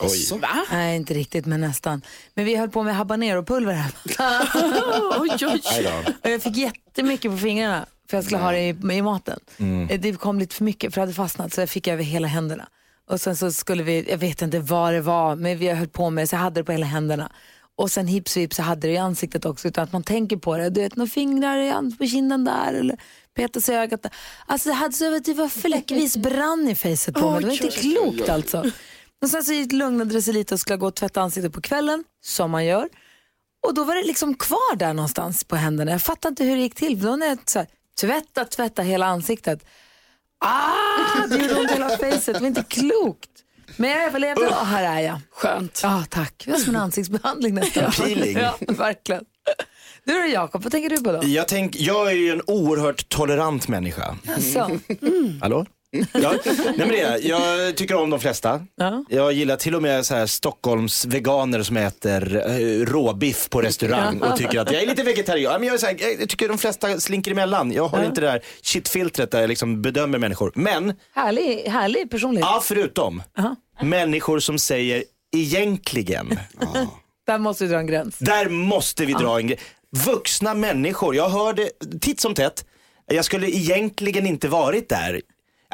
Oj. 0.00 0.38
Va? 0.40 0.64
Nej, 0.70 0.96
inte 0.96 1.14
riktigt, 1.14 1.46
men 1.46 1.60
nästan. 1.60 2.02
Men 2.34 2.44
vi 2.44 2.56
höll 2.56 2.68
på 2.70 2.82
med 2.82 2.94
habanero-pulver 2.94 3.72
här. 3.72 3.92
oj, 5.20 5.46
oj. 5.46 5.88
Och 6.22 6.30
jag 6.30 6.42
fick 6.42 6.56
jättemycket 6.56 7.30
på 7.30 7.38
fingrarna 7.38 7.86
för 8.10 8.16
jag 8.16 8.24
skulle 8.24 8.40
ha 8.40 8.52
det 8.52 8.60
i, 8.60 8.68
i 8.68 9.02
maten. 9.02 9.40
Mm. 9.58 10.00
Det 10.00 10.12
kom 10.12 10.38
lite 10.38 10.54
för 10.54 10.64
mycket 10.64 10.94
för 10.94 11.00
det 11.00 11.02
hade 11.02 11.14
fastnat 11.14 11.54
så 11.54 11.60
jag 11.60 11.70
fick 11.70 11.88
över 11.88 12.04
hela 12.04 12.28
händerna. 12.28 12.68
Och 13.08 13.20
sen 13.20 13.36
så 13.36 13.52
skulle 13.52 13.82
vi, 13.82 14.10
jag 14.10 14.18
vet 14.18 14.42
inte 14.42 14.58
vad 14.58 14.92
det 14.92 15.00
var, 15.00 15.36
men 15.36 15.58
vi 15.58 15.68
höll 15.68 15.88
på 15.88 16.10
med 16.10 16.22
det 16.22 16.26
så 16.26 16.34
jag 16.34 16.40
hade 16.40 16.60
det 16.60 16.64
på 16.64 16.72
hela 16.72 16.86
händerna. 16.86 17.32
Och 17.76 17.90
sen 17.90 18.06
hips 18.06 18.36
vips 18.36 18.56
så 18.56 18.62
hade 18.62 18.88
det 18.88 18.92
i 18.92 18.96
ansiktet 18.96 19.44
också 19.44 19.68
utan 19.68 19.84
att 19.84 19.92
man 19.92 20.02
tänker 20.02 20.36
på 20.36 20.56
det. 20.56 20.70
Du 20.70 20.80
vet, 20.80 20.96
några 20.96 21.10
fingrar 21.10 21.58
i 21.58 21.96
på 21.98 22.06
kinden 22.06 22.44
där 22.44 22.74
eller 22.74 22.96
peta 23.34 23.60
sig 23.60 23.74
i 23.74 23.78
ögat. 23.78 24.02
där. 24.02 24.12
Alltså 24.46 24.68
det, 24.68 24.74
hade 24.74 24.94
så, 24.94 25.18
det 25.18 25.34
var 25.34 25.48
fläckvis 25.48 26.16
brann 26.16 26.68
i 26.68 26.74
facet 26.74 27.14
på 27.14 27.30
mig. 27.30 27.40
Det 27.40 27.46
var 27.46 27.52
inte 27.52 27.68
klokt 27.68 28.28
alltså. 28.28 28.64
Och 29.22 29.30
sen 29.30 29.44
så 29.44 29.52
lugnade 29.52 30.14
det 30.14 30.22
sig 30.22 30.34
lite 30.34 30.54
och 30.54 30.60
skulle 30.60 30.76
gå 30.76 30.86
och 30.86 30.94
tvätta 30.94 31.20
ansiktet 31.20 31.52
på 31.52 31.60
kvällen, 31.60 32.04
som 32.24 32.50
man 32.50 32.64
gör. 32.64 32.88
Och 33.66 33.74
då 33.74 33.84
var 33.84 33.94
det 33.94 34.02
liksom 34.02 34.34
kvar 34.34 34.76
där 34.76 34.94
någonstans 34.94 35.44
på 35.44 35.56
händerna. 35.56 35.90
Jag 35.90 36.02
fattar 36.02 36.28
inte 36.28 36.44
hur 36.44 36.56
det 36.56 36.62
gick 36.62 36.74
till. 36.74 37.00
Då 37.00 37.16
när 37.16 37.26
jag 37.26 37.38
så 37.46 37.58
här, 37.58 37.68
tvätta, 38.00 38.44
tvätta 38.44 38.82
hela 38.82 39.06
ansiktet. 39.06 39.64
Ah, 40.44 41.26
det 41.28 41.36
gjorde 41.36 41.54
ont 41.54 41.70
i 41.70 41.74
hela 41.74 41.88
facet. 41.88 42.24
Det 42.34 42.40
var 42.40 42.46
inte 42.46 42.64
klokt. 42.68 43.30
Men 43.76 43.90
jag 43.90 44.04
överlevde 44.04 44.48
och 44.48 44.66
här 44.66 44.96
är 44.96 45.00
jag. 45.00 45.20
Skönt. 45.30 45.80
Ja, 45.82 46.04
tack. 46.10 46.42
Det 46.44 46.50
var 46.50 46.58
som 46.58 46.74
en 46.74 46.80
ansiktsbehandling 46.80 47.54
nästan. 47.54 47.92
Peeling. 47.92 48.38
Ja, 48.38 48.56
verkligen. 48.68 49.24
Du 50.04 50.12
då 50.12 50.26
Jakob, 50.26 50.62
vad 50.62 50.72
tänker 50.72 50.90
du 50.90 50.96
på 50.96 51.12
då? 51.12 51.20
Jag, 51.24 51.48
tänk, 51.48 51.76
jag 51.76 52.06
är 52.10 52.16
ju 52.16 52.30
en 52.30 52.42
oerhört 52.46 53.08
tolerant 53.08 53.68
människa. 53.68 54.16
Alltså, 54.34 54.70
Hallå? 55.40 55.66
Ja, 55.92 56.34
nej 56.44 56.74
men 56.76 56.88
det 56.88 57.00
är, 57.00 57.28
jag. 57.28 57.76
tycker 57.76 57.94
om 57.94 58.10
de 58.10 58.20
flesta. 58.20 58.66
Ja. 58.76 59.04
Jag 59.08 59.32
gillar 59.32 59.56
till 59.56 59.74
och 59.74 59.82
med 59.82 60.06
så 60.06 60.14
här 60.14 60.26
Stockholms 60.26 61.04
veganer 61.04 61.62
som 61.62 61.76
äter 61.76 62.36
eh, 62.36 62.86
råbiff 62.86 63.48
på 63.50 63.62
restaurang 63.62 64.20
och 64.22 64.36
tycker 64.36 64.60
att 64.60 64.72
jag 64.72 64.82
är 64.82 64.86
lite 64.86 65.02
vegetarian. 65.02 65.60
Men 65.60 65.66
jag, 65.66 65.74
är 65.74 65.78
så 65.78 65.86
här, 65.86 65.96
jag 66.20 66.28
tycker 66.28 66.48
de 66.48 66.58
flesta 66.58 67.00
slinker 67.00 67.30
emellan. 67.30 67.72
Jag 67.72 67.88
har 67.88 68.04
inte 68.04 68.20
det 68.20 68.26
där 68.26 68.40
shitfiltret 68.62 69.30
där 69.30 69.40
jag 69.40 69.48
liksom 69.48 69.82
bedömer 69.82 70.18
människor. 70.18 70.52
Men, 70.54 70.94
härlig, 71.14 71.62
härlig 71.66 72.10
personlighet. 72.10 72.48
ja 72.52 72.60
förutom, 72.64 73.22
människor 73.82 74.38
som 74.38 74.58
säger 74.58 75.04
egentligen. 75.36 76.38
Där 77.26 77.38
måste 77.38 77.64
du 77.64 77.70
dra 77.70 77.78
en 77.78 77.86
gräns. 77.86 78.18
Där 78.18 78.48
måste 78.48 79.04
vi 79.04 79.12
dra 79.12 79.38
en 79.38 79.46
grej. 79.46 79.58
Vuxna 80.06 80.54
människor, 80.54 81.16
jag 81.16 81.28
hör 81.28 81.52
det 81.52 81.70
titt 82.00 82.20
som 82.20 82.34
tätt. 82.34 82.64
Jag 83.06 83.24
skulle 83.24 83.48
egentligen 83.48 84.26
inte 84.26 84.48
varit 84.48 84.88
där. 84.88 85.20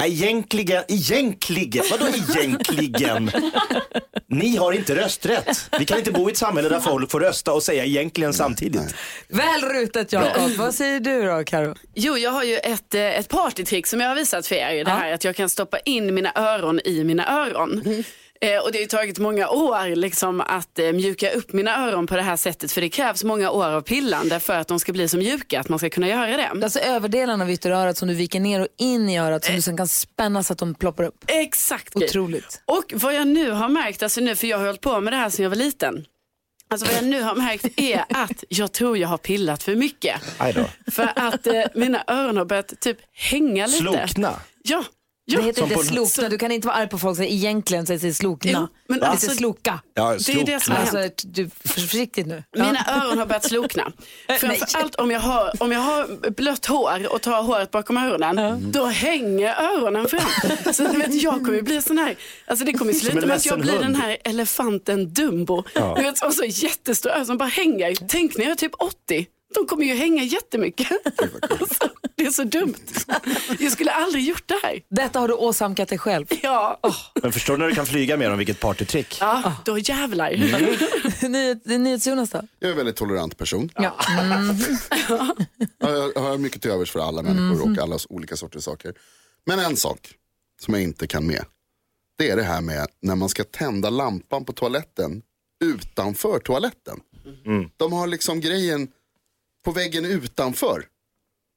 Nej, 0.01 0.13
Egentligen, 0.13 0.85
egentligen, 0.89 1.85
vadå 1.91 2.07
egentligen? 2.07 3.31
Ni 4.31 4.57
har 4.57 4.73
inte 4.73 4.95
rösträtt. 4.97 5.71
Vi 5.79 5.85
kan 5.85 5.99
inte 5.99 6.13
bo 6.13 6.29
i 6.29 6.33
ett 6.33 6.39
samhälle 6.39 6.69
där 6.69 6.81
folk 6.81 7.11
får 7.11 7.21
rösta 7.21 7.53
och 7.53 7.63
säga 7.63 7.85
egentligen 7.85 8.33
samtidigt. 8.35 8.95
Väl 9.29 9.63
rutet 9.63 10.13
Jakob. 10.13 10.51
Vad 10.51 10.75
säger 10.75 11.01
du 11.01 11.23
då 11.23 11.45
Karo? 11.45 11.75
Jo, 11.95 12.19
jag 12.19 12.31
har 12.31 12.45
ju 12.45 12.57
ett, 12.57 12.95
eh, 12.95 13.19
ett 13.19 13.29
partytrick 13.29 13.87
som 13.87 14.01
jag 14.01 14.09
har 14.09 14.17
visat 14.17 14.47
för 14.47 14.55
er. 14.55 14.85
Det 14.85 14.91
här 14.91 15.13
att 15.13 15.25
jag 15.25 15.37
kan 15.37 15.48
stoppa 15.48 15.79
in 15.79 16.14
mina 16.14 16.33
öron 16.35 16.81
i 16.85 17.05
mina 17.05 17.42
öron. 17.45 17.83
Eh, 18.41 18.59
och 18.59 18.73
det 18.73 18.79
har 18.79 18.83
ju 18.83 18.87
tagit 18.87 19.19
många 19.19 19.49
år 19.49 19.97
liksom, 19.97 20.41
att 20.41 20.79
eh, 20.79 20.93
mjuka 20.93 21.31
upp 21.31 21.53
mina 21.53 21.87
öron 21.87 22.07
på 22.07 22.17
det 22.17 22.23
här 22.23 22.37
sättet. 22.37 22.73
För 22.73 22.81
det 22.81 22.89
krävs 22.89 23.25
många 23.25 23.51
år 23.51 23.67
av 23.67 23.81
pillande 23.81 24.41
för 24.41 24.55
att 24.55 24.69
de 24.69 24.81
ska 24.81 24.93
bli 24.93 25.09
så 25.09 25.17
mjuka 25.17 25.61
att 25.61 25.69
man 25.69 25.79
ska 25.79 25.91
kunna 25.91 26.09
göra 26.09 26.37
det. 26.37 26.65
Alltså 26.65 26.79
överdelen 26.79 27.41
av 27.43 27.51
ytterörat 27.51 27.97
som 27.97 28.09
du 28.09 28.15
viker 28.15 28.41
ner 28.41 28.61
och 28.61 28.69
in 28.79 29.09
i 29.09 29.19
örat 29.19 29.45
som 29.45 29.55
du 29.55 29.63
sen 29.63 29.77
kan 29.77 29.89
spänna 29.89 30.43
så 30.43 30.53
att 30.53 30.59
de 30.59 30.75
ploppar 30.75 31.05
upp. 31.05 31.25
Exakt. 31.27 31.97
Otroligt. 31.97 32.63
Och 32.65 32.93
vad 32.95 33.15
jag 33.15 33.27
nu 33.27 33.51
har 33.51 33.69
märkt, 33.69 34.03
alltså 34.03 34.21
nu, 34.21 34.37
för 34.37 34.47
jag 34.47 34.59
har 34.59 34.67
hållit 34.67 34.81
på 34.81 35.01
med 35.01 35.13
det 35.13 35.17
här 35.17 35.31
sedan 35.31 35.43
jag 35.43 35.51
var 35.51 35.57
liten. 35.57 36.05
Alltså 36.70 36.87
vad 36.87 36.97
jag 36.97 37.05
nu 37.05 37.23
har 37.23 37.35
märkt 37.35 37.65
är 37.77 38.05
att 38.15 38.45
jag 38.49 38.73
tror 38.73 38.99
jag 38.99 39.09
har 39.09 39.19
pillat 39.19 39.63
för 39.63 39.77
mycket. 39.77 40.20
För 40.91 41.11
att 41.17 41.47
eh, 41.47 41.63
mina 41.75 42.05
öron 42.07 42.37
har 42.37 42.45
börjat 42.45 42.81
typ 42.81 42.99
hänga 43.13 43.67
lite. 43.67 43.79
Slokna. 43.79 44.41
Ja. 44.63 44.85
Ja. 45.33 45.39
Det 45.40 45.46
heter 45.46 45.62
Som 45.62 45.72
inte 45.72 45.84
slokna, 45.86 46.28
du 46.28 46.39
kan 46.39 46.52
inte 46.52 46.66
vara 46.66 46.77
arg 46.77 46.89
på 46.89 46.98
folk 46.98 47.16
som 47.16 47.24
egentligen 47.24 47.86
säger 47.86 48.00
sig 48.00 48.14
slokna. 48.14 48.50
Jo, 48.52 48.68
men 48.89 48.98
det 49.00 49.06
alltså- 49.06 49.27
heter 49.27 49.36
sloka. 49.36 49.80
Ja, 49.94 50.16
Det 50.27 50.33
är 50.33 50.44
det 50.46 50.61
som 50.61 50.74
har 50.74 50.83
slokna. 50.86 51.00
hänt. 51.00 51.12
Alltså, 51.12 51.28
du, 51.28 51.50
för- 51.64 51.68
försiktigt 51.80 52.27
nu. 52.27 52.42
Ja. 52.50 52.64
Mina 52.64 52.84
öron 53.02 53.18
har 53.18 53.27
börjat 53.27 53.44
slokna. 53.44 53.92
Framförallt 54.40 54.94
om 54.94 55.11
jag, 55.11 55.20
har, 55.20 55.62
om 55.62 55.72
jag 55.72 55.80
har 55.80 56.30
blött 56.30 56.66
hår 56.66 57.12
och 57.12 57.20
tar 57.22 57.42
håret 57.42 57.70
bakom 57.70 57.96
öronen, 57.96 58.72
då 58.72 58.84
hänger 58.86 59.55
öronen 59.62 60.08
fram. 60.08 60.72
Så 60.74 60.83
du 60.83 60.98
vet, 60.98 61.22
jag 61.22 61.34
kommer 61.45 61.62
bli 61.62 61.83
sån 61.83 61.98
här, 61.98 62.16
alltså 62.46 62.64
det 62.64 62.72
kommer 62.72 62.92
sluta 62.92 63.27
med 63.27 63.36
att 63.36 63.46
jag 63.46 63.60
blir 63.60 63.72
den 63.72 63.83
hund. 63.84 63.96
här 63.96 64.16
elefanten 64.24 65.14
Dumbo. 65.14 65.62
Du 65.96 66.02
vet, 66.02 66.24
och 66.24 66.34
så 66.34 66.45
jättestora 66.45 67.14
öron 67.14 67.27
som 67.27 67.39
bara 67.39 67.48
hänger. 67.48 67.95
Tänk 68.08 68.36
när 68.36 68.45
jag 68.45 68.50
är 68.52 68.56
typ 68.56 68.72
80. 68.78 69.27
De 69.55 69.67
kommer 69.67 69.85
ju 69.85 69.95
hänga 69.95 70.23
jättemycket. 70.23 70.89
Alltså, 71.51 71.89
det 72.17 72.27
är 72.27 72.31
så 72.31 72.45
dumt. 72.45 72.75
Jag 73.59 73.73
skulle 73.73 73.91
aldrig 73.91 74.25
gjort 74.25 74.42
det 74.48 74.59
här. 74.63 74.83
Detta 74.89 75.19
har 75.20 75.29
du 75.29 75.35
åsamkat 75.35 75.89
dig 75.89 75.98
själv. 75.98 76.27
Ja, 76.42 76.81
Men 77.23 77.33
förstår 77.33 77.55
du 77.57 77.58
när 77.63 77.69
du 77.69 77.75
kan 77.75 77.87
flyga 77.87 78.17
med 78.17 78.31
dem, 78.31 78.39
vilket 78.39 78.61
partytrick. 78.61 79.17
ja 79.20 79.53
då 79.64 79.79
jävlar. 79.79 80.31
Nyhet- 81.29 81.79
NyhetsJonas 81.79 82.31
då? 82.31 82.42
Jag 82.58 82.69
är 82.69 82.70
en 82.73 82.77
väldigt 82.77 82.97
tolerant 82.97 83.37
person. 83.39 83.70
Ja. 83.75 83.97
Jag 84.08 84.57
jag 86.14 86.20
har 86.23 86.39
mycket 86.39 86.63
till 86.63 86.70
övers 86.70 86.91
för 86.91 87.01
alla 87.01 87.23
människor 87.23 87.70
och 87.73 87.79
alla 87.79 87.98
olika 88.08 88.37
sorters 88.37 88.64
saker. 88.64 88.95
Men 89.47 89.58
en 89.58 89.77
sak 89.77 90.14
som 90.61 90.75
jag 90.75 90.83
inte 90.83 91.07
kan 91.07 91.27
med. 91.27 91.45
Det 92.19 92.31
är 92.31 92.37
det 92.37 92.42
här 92.42 92.61
med 92.61 92.87
när 93.03 93.14
man 93.17 93.29
ska 93.29 93.45
tända 93.45 93.91
lampan 93.91 94.45
på 94.45 94.53
toaletten 94.53 95.23
utanför 95.64 96.39
toaletten. 96.39 97.01
De 97.77 97.92
har 97.92 98.07
liksom 98.07 98.41
grejen 98.41 98.89
på 99.68 99.73
väggen 99.73 100.05
utanför. 100.05 100.84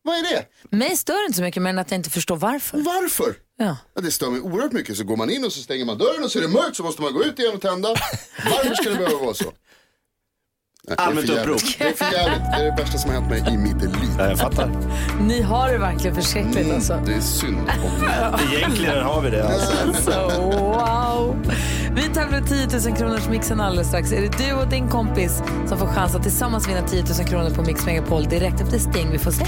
Vad 0.03 0.15
är 0.15 0.23
det? 0.23 0.45
Mig 0.77 0.97
stör 0.97 1.21
det 1.21 1.25
inte 1.25 1.37
så 1.37 1.43
mycket 1.43 1.61
men 1.61 1.79
att 1.79 1.91
jag 1.91 1.97
inte 1.97 2.09
förstår 2.09 2.35
varför. 2.35 2.77
Varför? 2.77 3.35
Ja. 3.57 3.77
Ja, 3.93 4.01
det 4.01 4.11
stör 4.11 4.29
mig 4.29 4.41
oerhört 4.41 4.71
mycket. 4.71 4.97
Så 4.97 5.03
går 5.03 5.17
man 5.17 5.29
in 5.29 5.45
och 5.45 5.53
så 5.53 5.61
stänger 5.61 5.85
man 5.85 5.97
dörren 5.97 6.23
och 6.23 6.31
så 6.31 6.37
är 6.39 6.41
det 6.43 6.47
mörkt 6.47 6.75
så 6.75 6.83
måste 6.83 7.01
man 7.01 7.13
gå 7.13 7.23
ut 7.23 7.39
igen 7.39 7.53
och 7.55 7.61
tända. 7.61 7.89
Varför 8.45 8.75
ska 8.75 8.89
det 8.89 8.95
behöva 8.95 9.17
vara 9.25 9.33
så? 9.33 9.51
Nej, 10.87 10.95
det 10.97 11.03
är 11.03 11.07
Allmänt 11.07 11.29
upprop. 11.29 11.61
Det 11.79 11.83
är 11.87 11.93
för 11.93 12.05
jävligt. 12.13 12.51
Det 12.51 12.57
är 12.57 12.63
det 12.63 12.81
värsta 12.81 12.97
som 12.97 13.09
har 13.11 13.21
hänt 13.21 13.29
mig 13.29 13.53
i 13.53 13.57
mitt 13.57 13.81
liv. 13.81 14.09
Ja, 14.19 14.29
jag 14.29 14.39
fattar. 14.39 14.71
Ni 15.21 15.41
har 15.41 15.71
det 15.71 15.77
verkligen 15.77 16.15
förskräckligt 16.15 16.73
alltså. 16.73 17.01
Det 17.05 17.13
är 17.13 17.21
synd 17.21 17.57
om 17.57 18.01
mig. 18.01 18.53
Egentligen 18.57 19.03
har 19.03 19.21
vi 19.21 19.29
det 19.29 19.47
alltså. 19.47 19.93
Så, 20.11 20.41
wow. 20.51 21.45
Vi 21.95 22.01
tävlar 22.01 22.41
10 22.41 22.89
000 22.89 22.97
kronors 22.97 23.27
mixen 23.29 23.61
alldeles 23.61 23.87
strax. 23.87 24.11
Är 24.11 24.21
det 24.21 24.37
du 24.37 24.53
och 24.53 24.69
din 24.69 24.89
kompis 24.89 25.41
som 25.67 25.77
får 25.77 25.87
chans 25.87 26.15
att 26.15 26.23
tillsammans 26.23 26.67
vinna 26.69 26.87
10 26.87 27.03
000 27.03 27.27
kronor 27.27 27.49
på 27.49 27.61
Mix 27.61 27.85
Megapol 27.85 28.23
direkt 28.23 28.61
efter 28.61 28.79
Sting. 28.79 29.11
Vi 29.11 29.17
får 29.17 29.31
se. 29.31 29.45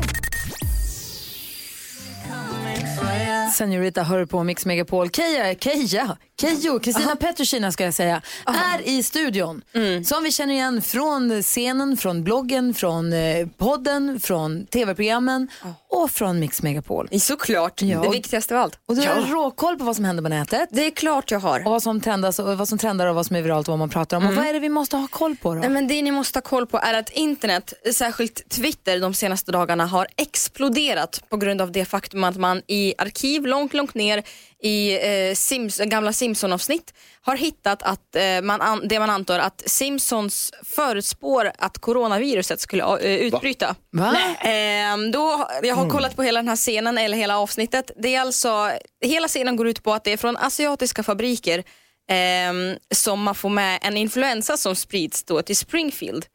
Senorita 3.53 4.03
hör 4.03 4.25
på 4.25 4.43
Mix 4.43 4.65
Megapol. 4.65 5.09
Keja, 5.09 5.55
Keja, 5.55 6.17
Kejo, 6.41 6.79
Kristina 6.79 7.15
Petrushina 7.15 7.71
ska 7.71 7.83
jag 7.85 7.93
säga, 7.93 8.21
är 8.45 8.81
i 8.87 9.03
studion. 9.03 9.61
Som 10.05 10.23
vi 10.23 10.31
känner 10.31 10.53
igen 10.53 10.81
från 10.81 11.41
scenen, 11.43 11.97
från 11.97 12.23
bloggen, 12.23 12.73
från 12.73 13.13
eh, 13.13 13.47
podden, 13.57 14.19
från 14.19 14.65
tv-programmen 14.65 15.47
och 15.89 16.11
från 16.11 16.39
Mix 16.39 16.61
Megapol. 16.61 17.09
Såklart, 17.19 17.81
Ja. 17.81 18.01
det 18.01 18.09
viktigaste 18.09 18.55
av 18.55 18.61
allt. 18.61 18.79
Och 18.85 18.95
du 18.95 19.01
har 19.07 19.21
råkoll 19.21 19.77
på 19.77 19.83
vad 19.83 19.95
som 19.95 20.05
händer 20.05 20.23
på 20.23 20.29
nätet. 20.29 20.69
Det 20.71 20.85
är 20.85 20.91
klart 20.91 21.31
jag 21.31 21.39
har. 21.39 21.59
Och 21.59 21.71
vad 21.71 21.83
som 21.83 22.01
trendas 22.01 22.39
och 22.39 22.57
vad 22.57 22.67
som 22.67 22.77
trendar 22.77 23.07
och 23.07 23.15
vad 23.15 23.25
som 23.25 23.35
är 23.35 23.41
viralt 23.41 23.67
och 23.67 23.71
vad 23.71 23.79
man 23.79 23.89
pratar 23.89 24.17
om. 24.17 24.27
Och 24.27 24.35
vad 24.35 24.45
är 24.47 24.53
det 24.53 24.59
vi 24.59 24.69
måste 24.69 24.97
ha 24.97 25.07
koll 25.07 25.35
på 25.35 25.53
då? 25.53 25.59
Nej, 25.59 25.69
men 25.69 25.87
det 25.87 26.01
ni 26.01 26.11
måste 26.11 26.37
ha 26.37 26.41
koll 26.41 26.67
på 26.67 26.77
är 26.77 26.93
att 26.93 27.09
internet, 27.09 27.73
särskilt 27.93 28.49
Twitter 28.49 28.99
de 28.99 29.13
senaste 29.13 29.51
dagarna 29.51 29.85
har 29.85 30.07
exploderat 30.17 31.23
på 31.29 31.37
grund 31.37 31.61
av 31.61 31.71
det 31.71 31.85
faktum 31.85 32.23
att 32.23 32.37
man 32.37 32.61
i 32.67 32.93
arkiv 32.97 33.45
långt, 33.45 33.73
långt 33.73 33.93
ner 33.93 34.23
i 34.63 34.93
eh, 34.93 35.35
Sims, 35.35 35.77
gamla 35.77 36.13
Simpson-avsnitt 36.13 36.93
har 37.21 37.37
hittat 37.37 37.83
att 37.83 38.15
eh, 38.15 38.41
man 38.41 38.61
an, 38.61 38.81
det 38.87 38.99
man 38.99 39.09
antar 39.09 39.39
att 39.39 39.63
Simpsons 39.65 40.51
förutspår 40.63 41.51
att 41.57 41.77
coronaviruset 41.77 42.59
skulle 42.59 42.83
eh, 42.83 43.15
utbryta. 43.15 43.75
Va? 43.91 44.17
Ehm, 44.39 45.11
då, 45.11 45.49
jag 45.63 45.75
har 45.75 45.89
kollat 45.89 46.15
på 46.15 46.23
hela 46.23 46.39
den 46.39 46.49
här 46.49 46.55
scenen, 46.55 46.97
eller 46.97 47.17
hela 47.17 47.37
avsnittet. 47.37 47.91
Det 47.97 48.15
är 48.15 48.21
alltså, 48.21 48.71
hela 49.05 49.27
scenen 49.27 49.55
går 49.55 49.67
ut 49.67 49.83
på 49.83 49.93
att 49.93 50.03
det 50.03 50.11
är 50.11 50.17
från 50.17 50.37
asiatiska 50.37 51.03
fabriker 51.03 51.63
ehm, 52.09 52.77
som 52.95 53.23
man 53.23 53.35
får 53.35 53.49
med 53.49 53.79
en 53.81 53.97
influensa 53.97 54.57
som 54.57 54.75
sprids 54.75 55.23
då 55.23 55.41
till 55.41 55.57
Springfield. 55.57 56.25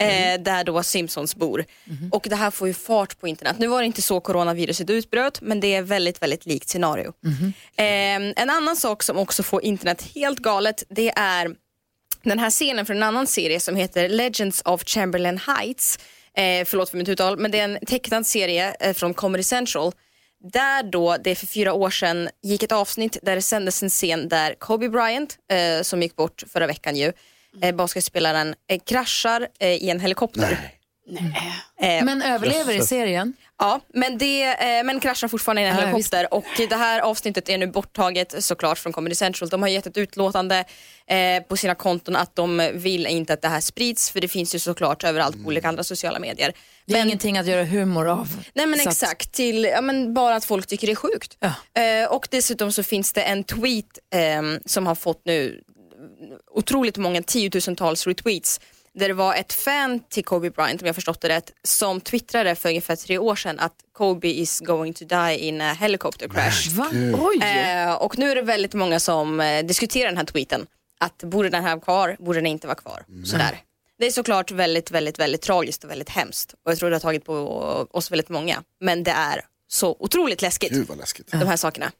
Eh, 0.00 0.40
där 0.40 0.64
då 0.64 0.82
Simpsons 0.82 1.36
bor. 1.36 1.64
Och 2.12 2.26
det 2.30 2.36
här 2.36 2.50
får 2.50 2.68
ju 2.68 2.74
fart 2.74 3.20
på 3.20 3.28
internet. 3.28 3.56
Nu 3.58 3.66
var 3.66 3.80
det 3.80 3.86
inte 3.86 4.02
så 4.02 4.20
coronaviruset 4.20 4.90
utbröt 4.90 5.40
men 5.40 5.60
det 5.60 5.74
är 5.74 5.82
väldigt, 5.82 6.22
väldigt 6.22 6.46
likt 6.46 6.68
scenario. 6.68 7.12
Eh, 7.76 7.84
en 8.36 8.50
annan 8.50 8.76
sak 8.76 9.02
som 9.02 9.16
också 9.16 9.42
får 9.42 9.64
internet 9.64 10.02
helt 10.14 10.38
galet 10.38 10.84
det 10.88 11.12
är 11.16 11.56
den 12.22 12.38
här 12.38 12.50
scenen 12.50 12.86
från 12.86 12.96
en 12.96 13.02
annan 13.02 13.26
serie 13.26 13.60
som 13.60 13.76
heter 13.76 14.08
Legends 14.08 14.62
of 14.64 14.84
Chamberlain 14.84 15.38
Heights. 15.38 15.98
Eh, 16.36 16.64
förlåt 16.64 16.90
för 16.90 16.98
mitt 16.98 17.08
uttal, 17.08 17.38
men 17.38 17.50
det 17.50 17.58
är 17.58 17.64
en 17.64 17.78
tecknad 17.86 18.26
serie 18.26 18.76
eh, 18.80 18.94
från 18.94 19.14
Comedy 19.14 19.42
Central. 19.42 19.92
Där 20.52 20.82
då, 20.82 21.16
det 21.24 21.34
för 21.34 21.46
fyra 21.46 21.72
år 21.72 21.90
sedan, 21.90 22.28
gick 22.42 22.62
ett 22.62 22.72
avsnitt 22.72 23.18
där 23.22 23.36
det 23.36 23.42
sändes 23.42 23.82
en 23.82 23.88
scen 23.88 24.28
där 24.28 24.54
Kobe 24.58 24.88
Bryant, 24.88 25.38
eh, 25.50 25.82
som 25.82 26.02
gick 26.02 26.16
bort 26.16 26.44
förra 26.52 26.66
veckan 26.66 26.96
ju, 26.96 27.12
eh, 27.62 27.74
basketspelaren, 27.74 28.54
eh, 28.70 28.80
kraschar 28.86 29.48
eh, 29.60 29.68
i 29.68 29.90
en 29.90 30.00
helikopter. 30.00 30.58
Eh, 31.80 32.04
Men 32.04 32.22
överlever 32.22 32.74
i 32.74 32.80
serien? 32.80 33.32
Ja, 33.58 33.80
men, 33.94 34.18
det, 34.18 34.42
eh, 34.44 34.84
men 34.84 35.00
kraschar 35.00 35.28
fortfarande 35.28 35.62
i 35.62 35.64
en 35.64 35.76
helikopter 35.76 36.34
och 36.34 36.44
det 36.56 36.76
här 36.76 37.00
avsnittet 37.00 37.48
är 37.48 37.58
nu 37.58 37.66
borttaget 37.66 38.44
såklart 38.44 38.78
från 38.78 38.92
Comedy 38.92 39.14
Central. 39.14 39.48
De 39.48 39.62
har 39.62 39.68
gett 39.68 39.86
ett 39.86 39.96
utlåtande 39.96 40.64
eh, 41.06 41.42
på 41.48 41.56
sina 41.56 41.74
konton 41.74 42.16
att 42.16 42.36
de 42.36 42.70
vill 42.74 43.06
inte 43.06 43.32
att 43.32 43.42
det 43.42 43.48
här 43.48 43.60
sprids 43.60 44.10
för 44.10 44.20
det 44.20 44.28
finns 44.28 44.54
ju 44.54 44.58
såklart 44.58 45.04
överallt 45.04 45.42
på 45.42 45.48
olika 45.48 45.68
andra 45.68 45.84
sociala 45.84 46.18
medier. 46.18 46.52
Det 46.86 46.92
är 46.92 46.98
Men- 46.98 47.06
ingenting 47.06 47.38
att 47.38 47.46
göra 47.46 47.64
humor 47.64 48.08
av. 48.08 48.28
Nej 48.54 48.66
men 48.66 48.80
exakt, 48.80 49.32
till, 49.32 49.64
ja, 49.64 49.80
men 49.80 50.14
bara 50.14 50.34
att 50.36 50.44
folk 50.44 50.66
tycker 50.66 50.86
det 50.86 50.92
är 50.92 50.96
sjukt. 50.96 51.36
Ja. 51.40 51.82
Eh, 51.82 52.08
och 52.12 52.28
dessutom 52.30 52.72
så 52.72 52.82
finns 52.82 53.12
det 53.12 53.22
en 53.22 53.44
tweet 53.44 53.98
eh, 54.14 54.42
som 54.66 54.86
har 54.86 54.94
fått 54.94 55.22
nu 55.24 55.60
otroligt 56.50 56.96
många 56.96 57.22
tiotusentals 57.22 58.06
retweets 58.06 58.60
där 58.94 59.08
det 59.08 59.14
var 59.14 59.34
ett 59.34 59.52
fan 59.52 60.00
till 60.08 60.24
Kobe 60.24 60.50
Bryant, 60.50 60.82
om 60.82 60.86
jag 60.86 60.94
förstått 60.94 61.20
det 61.20 61.28
rätt, 61.28 61.52
som 61.62 62.00
twittrade 62.00 62.54
för 62.54 62.68
ungefär 62.68 62.96
tre 62.96 63.18
år 63.18 63.36
sedan 63.36 63.58
att 63.58 63.74
Kobe 63.92 64.28
is 64.28 64.60
going 64.60 64.94
to 64.94 65.04
die 65.04 65.38
in 65.38 65.60
a 65.60 65.72
helicopter 65.72 66.28
crash. 66.28 66.70
Va? 66.70 66.88
Oj! 67.18 67.42
Eh, 67.42 67.94
och 67.94 68.18
nu 68.18 68.30
är 68.30 68.34
det 68.34 68.42
väldigt 68.42 68.74
många 68.74 69.00
som 69.00 69.40
eh, 69.40 69.64
diskuterar 69.64 70.06
den 70.08 70.16
här 70.16 70.24
tweeten. 70.24 70.66
Att 71.00 71.18
borde 71.18 71.48
den 71.48 71.64
här 71.64 71.70
vara 71.70 71.80
kvar, 71.80 72.16
borde 72.18 72.38
den 72.38 72.46
inte 72.46 72.66
vara 72.66 72.76
kvar? 72.76 73.04
Sådär. 73.24 73.60
Det 73.98 74.06
är 74.06 74.10
såklart 74.10 74.50
väldigt, 74.50 74.90
väldigt, 74.90 75.18
väldigt 75.18 75.42
tragiskt 75.42 75.84
och 75.84 75.90
väldigt 75.90 76.08
hemskt. 76.08 76.54
Och 76.64 76.70
jag 76.70 76.78
tror 76.78 76.90
det 76.90 76.96
har 76.96 77.00
tagit 77.00 77.24
på 77.24 77.34
oss 77.90 78.10
väldigt 78.10 78.28
många. 78.28 78.62
Men 78.80 79.04
det 79.04 79.10
är 79.10 79.44
så 79.68 79.96
otroligt 79.98 80.42
läskigt, 80.42 80.72
Gud 80.72 80.88
vad 80.88 80.98
läskigt. 80.98 81.30
de 81.30 81.46
här 81.48 81.56
sakerna. 81.56 81.92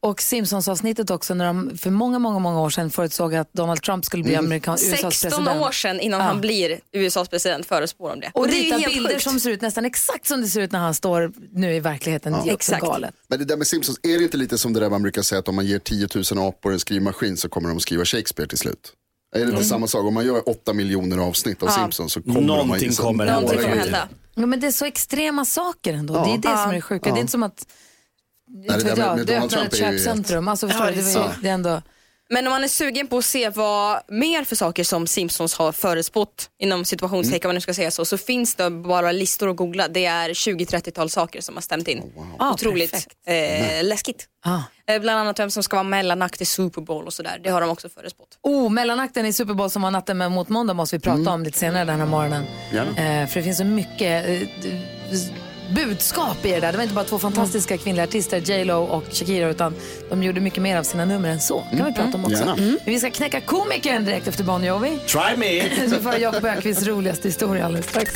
Och 0.00 0.22
Simpsons-avsnittet 0.22 1.10
också 1.10 1.34
när 1.34 1.46
de 1.46 1.78
för 1.78 1.90
många, 1.90 2.18
många, 2.18 2.38
många 2.38 2.60
år 2.60 2.70
sedan 2.70 2.90
förutsåg 2.90 3.34
att 3.34 3.52
Donald 3.52 3.82
Trump 3.82 4.04
skulle 4.04 4.22
bli 4.24 4.36
Amerikan, 4.36 4.74
USAs 4.74 4.90
16 4.90 5.10
president. 5.30 5.62
år 5.66 5.72
sedan 5.72 6.00
innan 6.00 6.20
Ja. 6.20 6.26
han 6.26 6.40
blir 6.40 6.80
USAs 6.92 7.28
president 7.28 7.66
förespår 7.66 8.08
de 8.10 8.20
det. 8.20 8.30
Och 8.34 8.46
det 8.48 8.52
är 8.52 8.62
ju 8.62 8.76
rita 8.76 8.90
bilder 8.90 9.10
sjukt. 9.10 9.22
som 9.22 9.40
ser 9.40 9.50
ut 9.50 9.60
nästan 9.60 9.84
exakt 9.84 10.26
som 10.26 10.40
det 10.40 10.46
ser 10.48 10.60
ut 10.60 10.72
när 10.72 10.78
han 10.78 10.94
står 10.94 11.32
nu 11.52 11.74
i 11.74 11.80
verkligheten. 11.80 12.32
Det 12.32 12.38
också 12.38 12.50
Exakt. 12.52 12.82
galet. 12.82 13.14
Men 13.28 13.38
det 13.38 13.44
där 13.44 13.56
med 13.56 13.66
Simpsons, 13.66 14.00
är 14.02 14.18
det 14.18 14.24
inte 14.24 14.36
lite 14.36 14.58
som 14.58 14.72
det 14.72 14.80
där 14.80 14.90
man 14.90 15.02
brukar 15.02 15.22
säga 15.22 15.38
att 15.38 15.48
om 15.48 15.54
man 15.56 15.66
ger 15.66 15.78
10 15.78 16.08
000 16.34 16.48
apor 16.48 16.72
en 16.72 16.80
skrivmaskin 16.80 17.36
så 17.36 17.48
kommer 17.48 17.68
de 17.68 17.76
att 17.76 17.82
skriva 17.82 18.04
Shakespeare 18.04 18.48
till 18.48 18.58
slut? 18.58 18.92
Är 19.34 19.38
det 19.38 19.44
Mm. 19.44 19.54
inte 19.56 19.68
samma 19.68 19.86
sak? 19.86 20.04
Om 20.04 20.14
man 20.14 20.26
gör 20.26 20.48
8 20.48 20.72
miljoner 20.72 21.18
avsnitt 21.18 21.62
av 21.62 21.68
Simpsons 21.68 22.12
så 22.12 22.22
kommer 22.22 22.34
de 22.34 22.46
Någonting 22.46 22.88
att 22.90 22.96
kommer 22.96 23.24
några 23.24 23.30
hända. 23.32 23.40
Någonting 23.52 23.70
kommer 23.70 23.82
hända. 23.82 24.08
Ja, 24.34 24.46
men 24.46 24.60
det 24.60 24.66
är 24.66 24.70
så 24.72 24.84
extrema 24.84 25.44
saker 25.44 25.94
ändå. 25.94 26.14
Det 26.14 26.20
är 26.30 26.38
det 26.38 26.58
som 26.58 26.70
är 26.70 26.74
det 26.74 26.80
sjuka. 26.80 27.10
Det 27.12 27.18
är 27.18 27.20
inte 27.20 27.30
som 27.32 27.42
att 27.42 27.66
det 28.52 28.74
inte 28.74 28.94
där 28.94 28.96
vet 28.96 29.16
med- 29.16 29.26
det 29.26 29.38
öppnar 29.38 29.64
ett 29.64 29.76
köpcentrum. 29.76 30.48
Alltså, 30.48 30.68
förstår 30.68 30.86
Ja, 30.86 30.92
det, 30.92 31.02
det 31.02 31.10
är 31.10 31.18
var 31.18 31.26
ju- 31.28 31.42
det 31.42 31.48
är 31.48 31.52
ändå... 31.54 31.82
Men 32.32 32.46
om 32.46 32.50
man 32.50 32.64
är 32.64 32.68
sugen 32.68 33.06
på 33.06 33.18
att 33.18 33.24
se 33.24 33.48
vad 33.50 34.00
mer 34.08 34.44
för 34.44 34.56
saker 34.56 34.84
som 34.84 35.06
Simpsons 35.06 35.54
har 35.54 35.72
förespått 35.72 36.50
inom 36.58 36.84
situationstecken, 36.84 37.46
om 37.46 37.48
man 37.48 37.54
nu 37.54 37.60
ska 37.60 37.74
säga 37.74 37.90
så, 37.90 38.04
så 38.04 38.18
finns 38.18 38.54
det 38.54 38.70
bara 38.70 39.12
listor 39.12 39.50
att 39.50 39.56
googla. 39.56 39.88
Det 39.88 40.04
är 40.06 40.28
20-30-tal 40.30 41.10
saker 41.10 41.40
som 41.40 41.54
har 41.54 41.62
stämt 41.62 41.88
in. 41.88 42.02
Ah, 42.38 42.52
Otroligt 42.52 43.06
eh, 43.26 43.84
läskigt. 43.84 44.26
Ah. 44.44 44.58
Eh, 44.92 45.00
bland 45.00 45.18
annat 45.20 45.38
vem 45.38 45.50
som 45.50 45.62
ska 45.62 45.76
vara 45.76 45.84
mellanakt 45.84 46.40
i 46.40 46.44
Super 46.44 46.80
Bowl 46.80 47.06
och 47.06 47.12
sådär. 47.12 47.40
Det 47.44 47.50
har 47.50 47.60
de 47.60 47.70
också 47.70 47.88
förespått. 47.88 48.28
Oh, 48.42 48.70
mellanakten 48.70 49.26
i 49.26 49.32
Super 49.32 49.54
Bowl 49.54 49.70
som 49.70 49.82
var 49.82 49.90
natten 49.90 50.18
med 50.18 50.32
mot 50.32 50.48
måndag 50.48 50.74
måste 50.74 50.96
vi 50.96 51.00
prata 51.00 51.30
om 51.30 51.42
lite 51.42 51.58
senare 51.58 51.84
den 51.84 51.98
här 52.00 52.06
morgonen. 52.06 52.44
Eh, 52.72 53.28
för 53.28 53.34
det 53.34 53.42
finns 53.42 53.58
så 53.58 53.64
mycket 53.64 54.28
eh, 54.28 54.48
budskap 55.74 56.46
i 56.46 56.52
det 56.52 56.60
där. 56.60 56.72
Det 56.72 56.76
var 56.78 56.82
inte 56.82 56.94
bara 56.94 57.04
två 57.04 57.18
fantastiska 57.18 57.78
kvinnliga 57.78 58.04
artister, 58.04 58.38
J 58.40 58.64
Lo 58.64 58.76
och 58.82 59.04
Shakira, 59.12 59.48
utan 59.48 59.74
de 60.10 60.22
gjorde 60.22 60.40
mycket 60.40 60.62
mer 60.62 60.76
av 60.76 60.82
sina 60.82 61.04
nummer 61.04 61.28
än 61.28 61.40
så. 61.40 61.64
kan 61.76 61.84
vi 61.86 61.92
prata 61.92 62.14
om 62.18 62.24
också. 62.24 62.38
Gärna. 62.38 62.56
Men 62.56 62.78
vi 62.84 62.98
ska 63.00 63.10
knäcka 63.10 63.40
komikern 63.40 64.04
direkt 64.04 64.28
efter 64.28 64.44
Bon 64.44 64.64
Jovi. 64.64 64.98
Try 65.06 65.36
me! 65.36 65.76
Så 65.88 65.96
vi 65.96 66.02
får 66.02 66.14
Jakob 66.14 66.44
Ökvists 66.44 66.86
roligaste 66.86 67.28
historia 67.28 67.64
alldeles 67.66 67.88
strax. 67.88 68.12